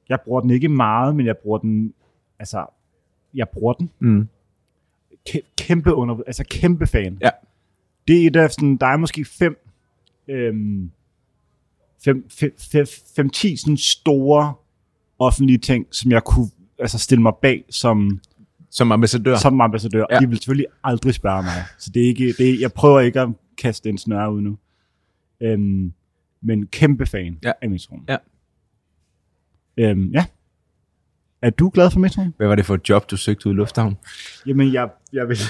[0.09, 1.95] jeg bruger den ikke meget, men jeg bruger den,
[2.39, 2.67] altså,
[3.35, 3.91] jeg bruger den.
[3.99, 4.29] Mm.
[5.29, 7.19] Kæ- kæmpe under, altså kæmpe fan.
[7.23, 7.31] Ja.
[8.09, 9.65] Det er et af sådan, der er måske fem,
[10.29, 10.91] øhm,
[12.05, 12.87] fem, fem, fem,
[13.17, 14.55] fem, ti sådan store
[15.19, 16.49] offentlige ting, som jeg kunne
[16.79, 18.21] altså stille mig bag som,
[18.71, 19.37] Som ambassadør.
[19.37, 20.05] som ambassadør.
[20.11, 20.19] Ja.
[20.19, 21.65] De vil selvfølgelig aldrig spørge mig.
[21.79, 24.59] Så det er ikke, det er, jeg prøver ikke at kaste en snøre ud nu.
[25.41, 25.93] Øhm,
[26.43, 27.53] men kæmpe fan Ja.
[27.63, 28.05] af metroen.
[28.09, 28.17] Ja.
[29.79, 30.25] Øhm, ja.
[31.43, 32.35] Er du glad for metroen?
[32.37, 33.97] Hvad var det for et job, du søgte ud i Lufthavn?
[34.47, 35.37] Jamen, jeg, jeg vil...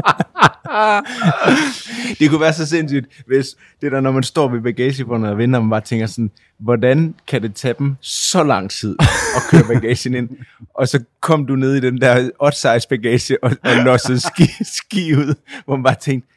[2.18, 5.58] det kunne være så sindssygt, hvis det der, når man står ved bagagebåndet og venter,
[5.58, 8.96] og man bare tænker sådan, hvordan kan det tage dem så lang tid
[9.36, 10.28] at køre bagagen ind?
[10.74, 15.14] Og så kom du ned i den der odd-size bagage og, og lossede ski, ski
[15.14, 15.34] ud,
[15.64, 16.28] hvor man bare tænkte,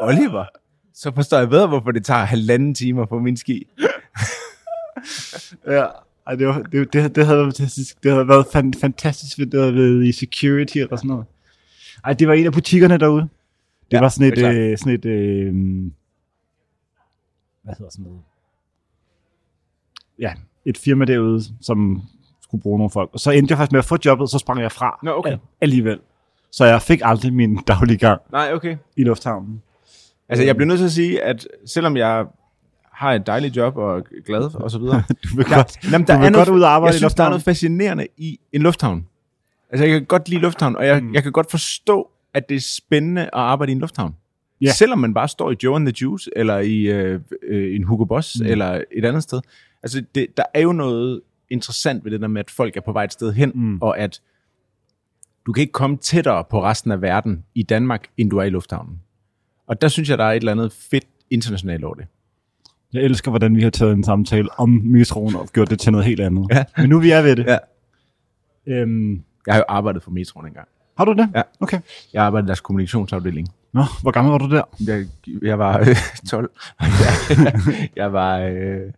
[0.00, 0.44] Oliver,
[0.94, 3.66] så forstår jeg bedre, hvorfor det tager halvanden timer på min ski.
[5.66, 5.84] Ja,
[6.26, 8.02] ej, det, var, det, det, det, havde været fantastisk.
[8.02, 8.46] Det havde været
[8.80, 11.26] fantastisk, hvis det havde været i security eller sådan noget.
[12.04, 13.22] Ej, det var en af butikkerne derude.
[13.22, 13.28] Det
[13.92, 15.54] Ja, var sådan et, det øh, sådan et øh,
[17.64, 18.20] hvad hedder sådan noget?
[20.18, 20.32] Ja,
[20.64, 22.02] et firma derude, som
[22.42, 23.10] skulle bruge nogle folk.
[23.12, 25.30] Og så endte jeg faktisk med at få jobbet, så sprang jeg fra Nå, okay.
[25.32, 25.98] al- alligevel.
[26.50, 28.76] Så jeg fik aldrig min daglige gang Nej, okay.
[28.96, 29.62] i lufthavnen.
[30.28, 32.26] Altså, jeg bliver nødt til at sige, at selvom jeg
[32.92, 36.06] har et dejligt job og er glad og så videre, Du vil der, godt, jamen,
[36.06, 37.42] du der vil er noget, godt ud og arbejde jeg i synes, der er noget
[37.42, 39.06] fascinerende i en lufthavn.
[39.74, 41.14] Altså, jeg kan godt lide lufthavn, og jeg, mm.
[41.14, 44.14] jeg kan godt forstå, at det er spændende at arbejde i en lufthavn.
[44.60, 44.72] Ja.
[44.72, 48.04] Selvom man bare står i Joe and the Juice, eller i øh, øh, en Hugo
[48.04, 48.46] Boss, mm.
[48.46, 49.40] eller et andet sted.
[49.82, 51.20] Altså, det, der er jo noget
[51.50, 53.78] interessant ved det der med, at folk er på vej et sted hen, mm.
[53.82, 54.20] og at
[55.46, 58.50] du kan ikke komme tættere på resten af verden i Danmark, end du er i
[58.50, 59.00] lufthavnen.
[59.66, 62.06] Og der synes jeg, der er et eller andet fedt internationalt over det.
[62.92, 66.06] Jeg elsker, hvordan vi har taget en samtale om metroen og gjort det til noget
[66.06, 66.46] helt andet.
[66.50, 66.64] Ja.
[66.76, 67.46] Men nu vi er ved det.
[67.46, 67.58] Ja.
[68.66, 70.68] Øhm, Jeg har jo arbejdet for metroen engang.
[70.98, 71.30] har du det?
[71.34, 71.42] Ja.
[71.60, 71.80] Okay.
[72.12, 73.48] Jeg arbejdede i deres kommunikationsafdeling.
[73.72, 74.62] Nå, hvor gammel var du der?
[74.86, 75.06] Jeg,
[75.42, 75.86] jeg var øh,
[76.30, 76.50] 12.
[77.96, 78.38] jeg, var...
[78.38, 78.92] Øh,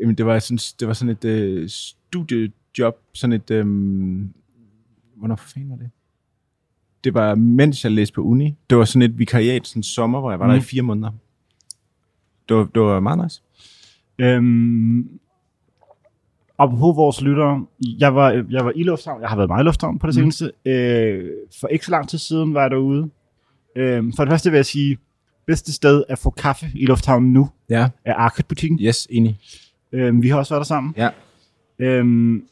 [0.00, 3.50] jamen, det var sådan, det var sådan et øh, studiejob, sådan et...
[3.50, 3.66] Øh,
[5.16, 5.90] hvornår for fanden var det?
[7.04, 8.56] Det var, mens jeg læste på uni.
[8.70, 10.50] Det var sådan et vikariat, sådan en sommer, hvor jeg var mm.
[10.50, 10.64] der i Mm.
[10.64, 11.10] fire måneder.
[12.48, 13.42] Det var, det var meget nice.
[14.18, 15.08] Øhm,
[16.58, 17.66] apropos vores lyttere,
[17.98, 20.24] jeg var, jeg var i lufthavn, jeg har været meget i lufthavn på det Mm.
[20.24, 20.30] mm.
[20.30, 20.70] seneste.
[20.70, 21.30] Øh,
[21.60, 23.10] for ikke så lang tid siden var jeg derude.
[23.76, 24.98] Øh, for det første vil jeg sige,
[25.46, 27.88] bedste sted at få kaffe i lufthavnen nu Ja.
[28.04, 28.78] er Arcade-butikken.
[28.82, 29.38] Yes, enig.
[29.92, 30.94] Øh, vi har også været der sammen.
[30.96, 31.08] Ja.
[31.78, 32.44] Øhm,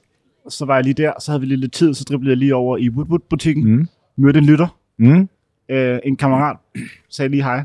[0.48, 2.54] så var jeg lige der, så havde vi lidt, lidt tid, så driblede jeg lige
[2.54, 3.64] over i Woodwood-butikken.
[3.64, 3.70] Mm.
[3.76, 3.88] Mm.
[4.16, 5.28] Mødte en lytter, Mm.
[5.68, 6.56] øh, en kammerat,
[7.08, 7.64] sagde lige hej.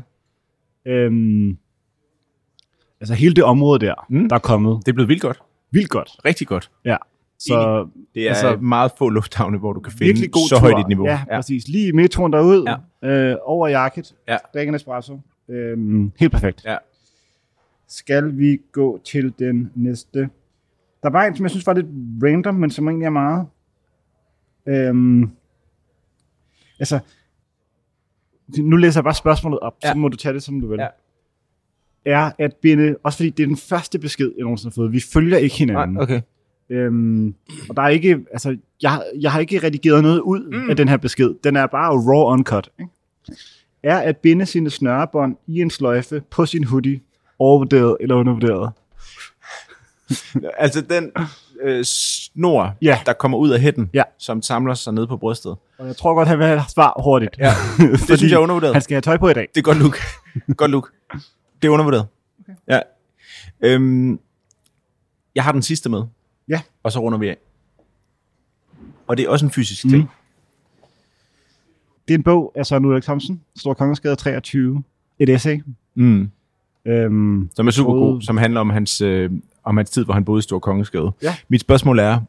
[0.86, 1.56] Øhm,
[3.00, 4.18] altså hele det område der, Mm.
[4.18, 4.28] mm.
[4.28, 5.40] der er kommet Det er blevet vildt godt.
[5.70, 6.10] Vildt godt.
[6.24, 6.70] Rigtig godt.
[6.84, 6.96] Ja.
[7.38, 10.60] Så Det er altså, meget få lufthavne, hvor du kan finde god så tur.
[10.60, 11.06] højt et niveau.
[11.06, 11.68] Ja, ja, præcis.
[11.68, 13.08] Lige metroen derud, Ja.
[13.08, 14.36] øh, over jacket, Ja.
[14.54, 15.20] drikke en espresso.
[15.48, 16.64] Øhm, helt perfekt.
[16.64, 16.76] Ja.
[17.88, 20.18] Skal vi gå til den næste?
[21.02, 21.86] Der var en, som jeg synes var lidt
[22.24, 23.46] random, men som egentlig er meget.
[24.66, 25.30] Øhm,
[26.80, 26.98] altså,
[28.58, 29.74] nu læser jeg bare spørgsmålet op.
[29.84, 29.92] Ja.
[29.92, 30.78] så må du tage det, som du vil.
[30.80, 30.86] Ja.
[32.04, 34.92] Er at binde, også fordi det er den første besked, jeg nogensinde har fået.
[34.92, 35.94] Vi følger ikke hinanden.
[35.94, 36.20] Nej, okay.
[36.70, 37.34] Øhm,
[37.68, 40.70] og der er ikke, altså, jeg, jeg har ikke redigeret noget ud Mm.
[40.70, 41.34] af den her besked.
[41.44, 42.70] Den er bare raw uncut.
[42.80, 42.90] Ikke?
[43.82, 47.00] Er at binde sine snørebånd i en sløjfe på sin hoodie
[47.38, 48.72] overvurderet eller undervurderet?
[50.58, 51.10] Altså den
[51.62, 52.98] øh, snor, Ja.
[53.06, 54.02] der kommer ud af hætten, Ja.
[54.18, 55.56] som samler sig ned på brystet.
[55.78, 57.38] Og jeg tror godt, han vil have et svar hurtigt.
[57.38, 57.52] Ja.
[57.78, 58.74] Det synes jeg er undervurderet.
[58.74, 59.48] Han skal have tøj på i dag.
[59.54, 59.98] Det er godt look.
[60.56, 60.90] godt look.
[61.62, 62.06] Det er undervurderet.
[62.40, 62.52] Okay.
[62.68, 62.80] Ja.
[63.60, 64.20] Øhm,
[65.34, 66.02] jeg har den sidste med.
[66.48, 66.60] Ja.
[66.82, 67.36] Og så runder vi af.
[69.06, 69.90] Og det er også en fysisk Mm.
[69.90, 70.10] ting.
[72.08, 74.82] Det er en bog af Søren Ulrik Thomsen, Stor Kongensgade 23.
[75.18, 75.62] Et essay.
[75.94, 76.30] Mm.
[76.84, 79.30] Øhm, Som er super Både- god, som handler om hans, øh,
[79.64, 81.12] om hans tid, hvor han boede i Stor Kongensgade.
[81.22, 81.36] Ja.
[81.48, 82.20] Mit spørgsmål er,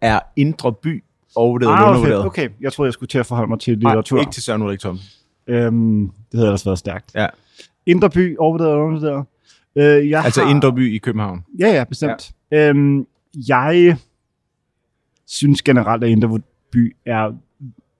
[0.00, 1.04] er Indre By
[1.34, 2.24] overvurderet eller ah, undervurderet?
[2.26, 2.46] okay.
[2.48, 4.20] okay, jeg troede, jeg skulle til at forholde mig til Nej, litteratur.
[4.20, 5.06] ikke til Søren Ulrik Thomsen.
[5.46, 6.00] Øhm,
[6.32, 7.10] det havde ellers været stærkt.
[7.14, 7.26] Ja.
[7.86, 9.26] Indre by, overvurderet eller undervurderet?
[9.76, 10.50] Øh, jeg Altså har...
[10.50, 11.44] Indre By i København.
[11.58, 12.32] Ja, ja, bestemt.
[12.50, 12.68] Ja.
[12.68, 13.06] Øhm,
[13.48, 13.96] jeg
[15.26, 16.40] synes generelt, at Indre
[16.72, 17.32] by er...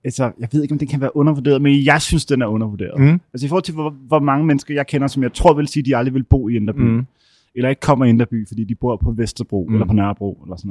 [0.04, 3.00] Altså, jeg ved ikke, om det kan være undervurderet, men jeg synes, den er undervurderet.
[3.00, 3.20] Mm.
[3.34, 5.80] Altså i forhold til, hvor, hvor mange mennesker jeg kender, som jeg tror vil sige,
[5.80, 6.80] at de aldrig vil bo i Indre by.
[6.80, 7.06] Mm.
[7.54, 9.74] Eller ikke kommer i Indre by, fordi de bor på Vesterbro mm.
[9.74, 10.68] eller på Nørrebro eller sådan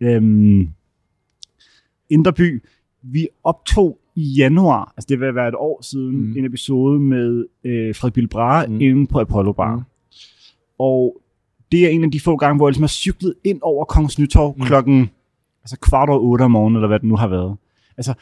[0.00, 0.16] noget.
[0.16, 0.68] Øhm,
[2.10, 2.62] Indre by,
[3.02, 6.34] vi optog i januar, altså det vil være et år siden, Mm.
[6.38, 8.80] en episode med øh, Fred Bilbra Mm.
[8.80, 9.76] inde på Apollo Bar.
[9.76, 9.82] Mm.
[10.78, 11.20] Og
[11.72, 14.18] det er en af de få gange, hvor jeg ligesom har cyklet ind over Kongens
[14.18, 14.64] Nytorv mm.
[14.64, 15.10] klokken
[15.62, 17.56] altså kvart over otte om morgenen, eller hvad det nu har været.
[17.96, 18.14] Altså,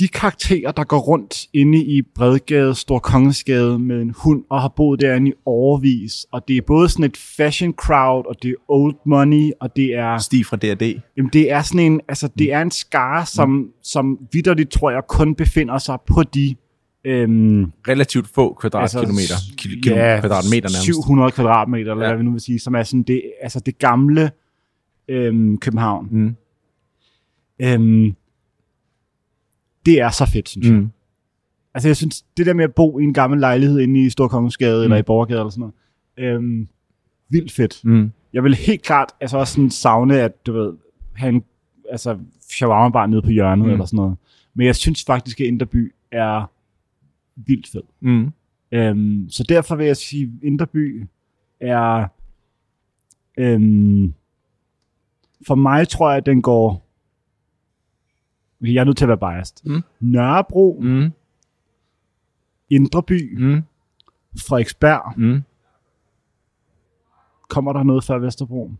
[0.00, 4.68] de karakterer, der går rundt inde i Bredgade, Stor Kongensgade med en hund, og har
[4.76, 8.54] boet derinde i overvis, og det er både sådan et fashion crowd, og det er
[8.68, 11.00] old money, og det er, Stig fra D&D.
[11.16, 13.68] jamen det er sådan en, altså det er en skare, som, mm.
[13.82, 16.54] som vidderligt, tror jeg, kun befinder sig på de,
[17.04, 19.10] øhm, Relativt få kvadratkilometer.
[19.34, 20.82] Altså, kilo, ja, kvadratmeter nærmest.
[20.84, 22.10] 700 kvadratmeter, eller Ja.
[22.10, 24.30] hvad vi nu vil sige, som er sådan det, altså det gamle
[25.08, 26.08] øhm, København.
[26.10, 26.34] Mm.
[27.62, 28.14] Øhm,
[29.88, 30.74] det er så fedt, synes jeg.
[30.76, 30.90] Mm.
[31.74, 34.78] Altså, jeg synes, det der med at bo i en gammel lejlighed inde i Storkongensgade,
[34.78, 34.82] mm.
[34.82, 35.70] eller i Borgergade, eller sådan
[36.18, 36.68] noget, øhm,
[37.28, 37.84] vildt fedt.
[37.84, 38.10] Mm.
[38.32, 40.72] Jeg vil helt klart altså også sådan savne, at du ved,
[41.14, 41.44] have en
[41.90, 42.18] altså,
[42.50, 43.72] shawarma bar nede på hjørnet, Mm.
[43.72, 44.16] eller sådan noget.
[44.54, 46.50] Men jeg synes faktisk, at Inderby er
[47.36, 47.82] vildt fed.
[48.00, 48.32] Mm.
[48.72, 51.04] Øhm, så derfor vil jeg sige, at Inderby
[51.60, 52.06] er...
[53.38, 54.14] Øhm,
[55.46, 56.87] for mig tror jeg, at den går...
[58.60, 59.56] Jeg er nødt til at være biased.
[59.70, 59.82] Mm.
[60.00, 60.78] Nørrebro.
[60.82, 61.12] Mm.
[62.70, 63.62] Indreby, Mm.
[64.48, 65.14] Frederiksberg.
[65.20, 65.42] Mm.
[67.48, 68.70] Kommer der noget før Vesterbro?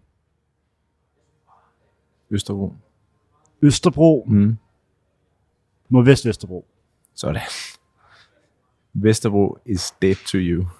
[2.31, 2.74] Østerbro.
[3.62, 4.57] Østerbro, Mm.
[5.89, 6.66] Nordvest Vesterbro.
[7.14, 7.41] Sådan.
[8.93, 10.64] Vesterbro is dead to you.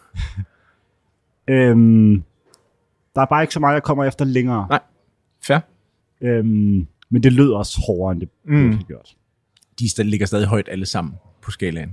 [1.51, 2.25] Øhm,
[3.15, 4.67] der er bare ikke så meget, jeg kommer efter længere.
[4.69, 4.81] Nej.
[5.43, 5.59] Fair.
[6.21, 8.55] Øhm, men det lød også hårdere, end det Mm.
[8.57, 8.73] mm.
[8.77, 9.15] har gjort.
[9.79, 11.91] De ligger stadig højt alle sammen på skalaen.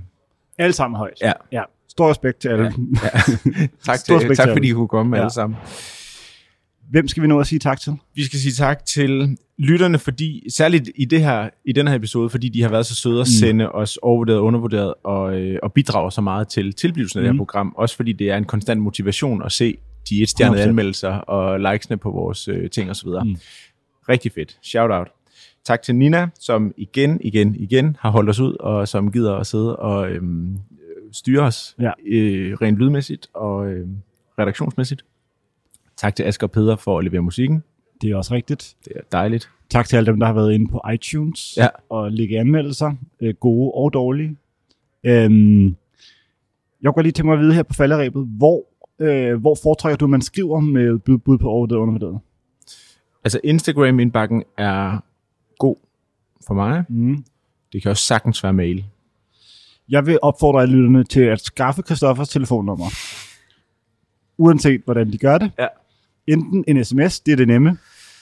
[0.58, 1.14] Alle sammen højt.
[1.22, 1.32] Ja.
[1.52, 1.62] ja.
[1.88, 2.64] Stor respekt til alle.
[2.64, 2.70] Ja.
[3.60, 3.66] Ja.
[3.84, 5.22] Tak, til, respekt tak til fordi I kunne komme ja.
[5.22, 5.58] Alle sammen.
[6.90, 7.92] Hvem skal vi nå at sige tak til?
[8.14, 12.30] Vi skal sige tak til lytterne, fordi særligt i, det her, i den her episode,
[12.30, 13.46] fordi de har været så søde at Mm.
[13.46, 17.28] sende os overvurderet og undervurderet og, øh, og bidrager så meget til tilblivelsen af det
[17.28, 17.38] her Mm.
[17.38, 17.74] program.
[17.76, 19.76] Også fordi det er en konstant motivation at se
[20.10, 20.68] de etstjernede 100%.
[20.68, 23.08] anmeldelser og likesene på vores øh, ting osv.
[23.24, 23.36] Mm.
[24.08, 24.58] Rigtig fedt.
[24.62, 25.08] Shout out.
[25.64, 29.46] Tak til Nina, som igen, igen, igen har holdt os ud, og som gider at
[29.46, 30.58] sidde og øhm, øh,
[31.12, 31.90] styre os Ja.
[32.06, 33.88] øh, rent lydmæssigt og øh,
[34.38, 35.04] redaktionsmæssigt.
[35.96, 37.62] Tak til Asger og Peder for at levere musikken.
[38.02, 38.76] Det er også rigtigt.
[38.84, 39.50] Det er dejligt.
[39.70, 41.68] Tak til alle dem, der har været inde på iTunes Ja.
[41.88, 44.36] og lægge anmeldelser, øh, gode og dårlige.
[45.04, 45.76] Øhm,
[46.82, 48.64] jeg går lige til mig at vide her på falderæbet, hvor,
[48.98, 52.20] øh, hvor foretrækker du, at man skriver med bud, bud på overvurderet og undervurderet?
[53.26, 54.98] Altså Instagram-indbakken er
[55.58, 55.76] god
[56.46, 56.84] for mig.
[56.88, 57.24] Mm.
[57.72, 58.84] Det kan også sagtens være mail.
[59.88, 62.86] Jeg vil opfordre alle lytterne til at skaffe Christoffers telefonnummer.
[64.38, 65.50] Uanset hvordan de gør det.
[65.58, 65.66] Ja.
[66.26, 67.78] Enten en sms, det er det nemme.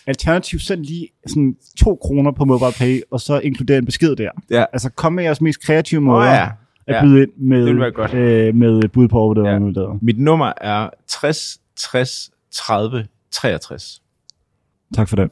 [0.06, 4.30] Alternativt send lige sådan 2 kroner på MobilePay, og så inkludere en besked der.
[4.50, 4.64] Ja.
[4.72, 6.48] Altså kom med jeres mest kreative måder ja.
[6.86, 7.02] at ja.
[7.02, 8.14] byde ind med, godt.
[8.14, 9.98] Øh, med bud på overvurderet Ja.
[10.02, 14.03] Mit nummer er 60 60 30 63.
[14.94, 15.30] Tak for det.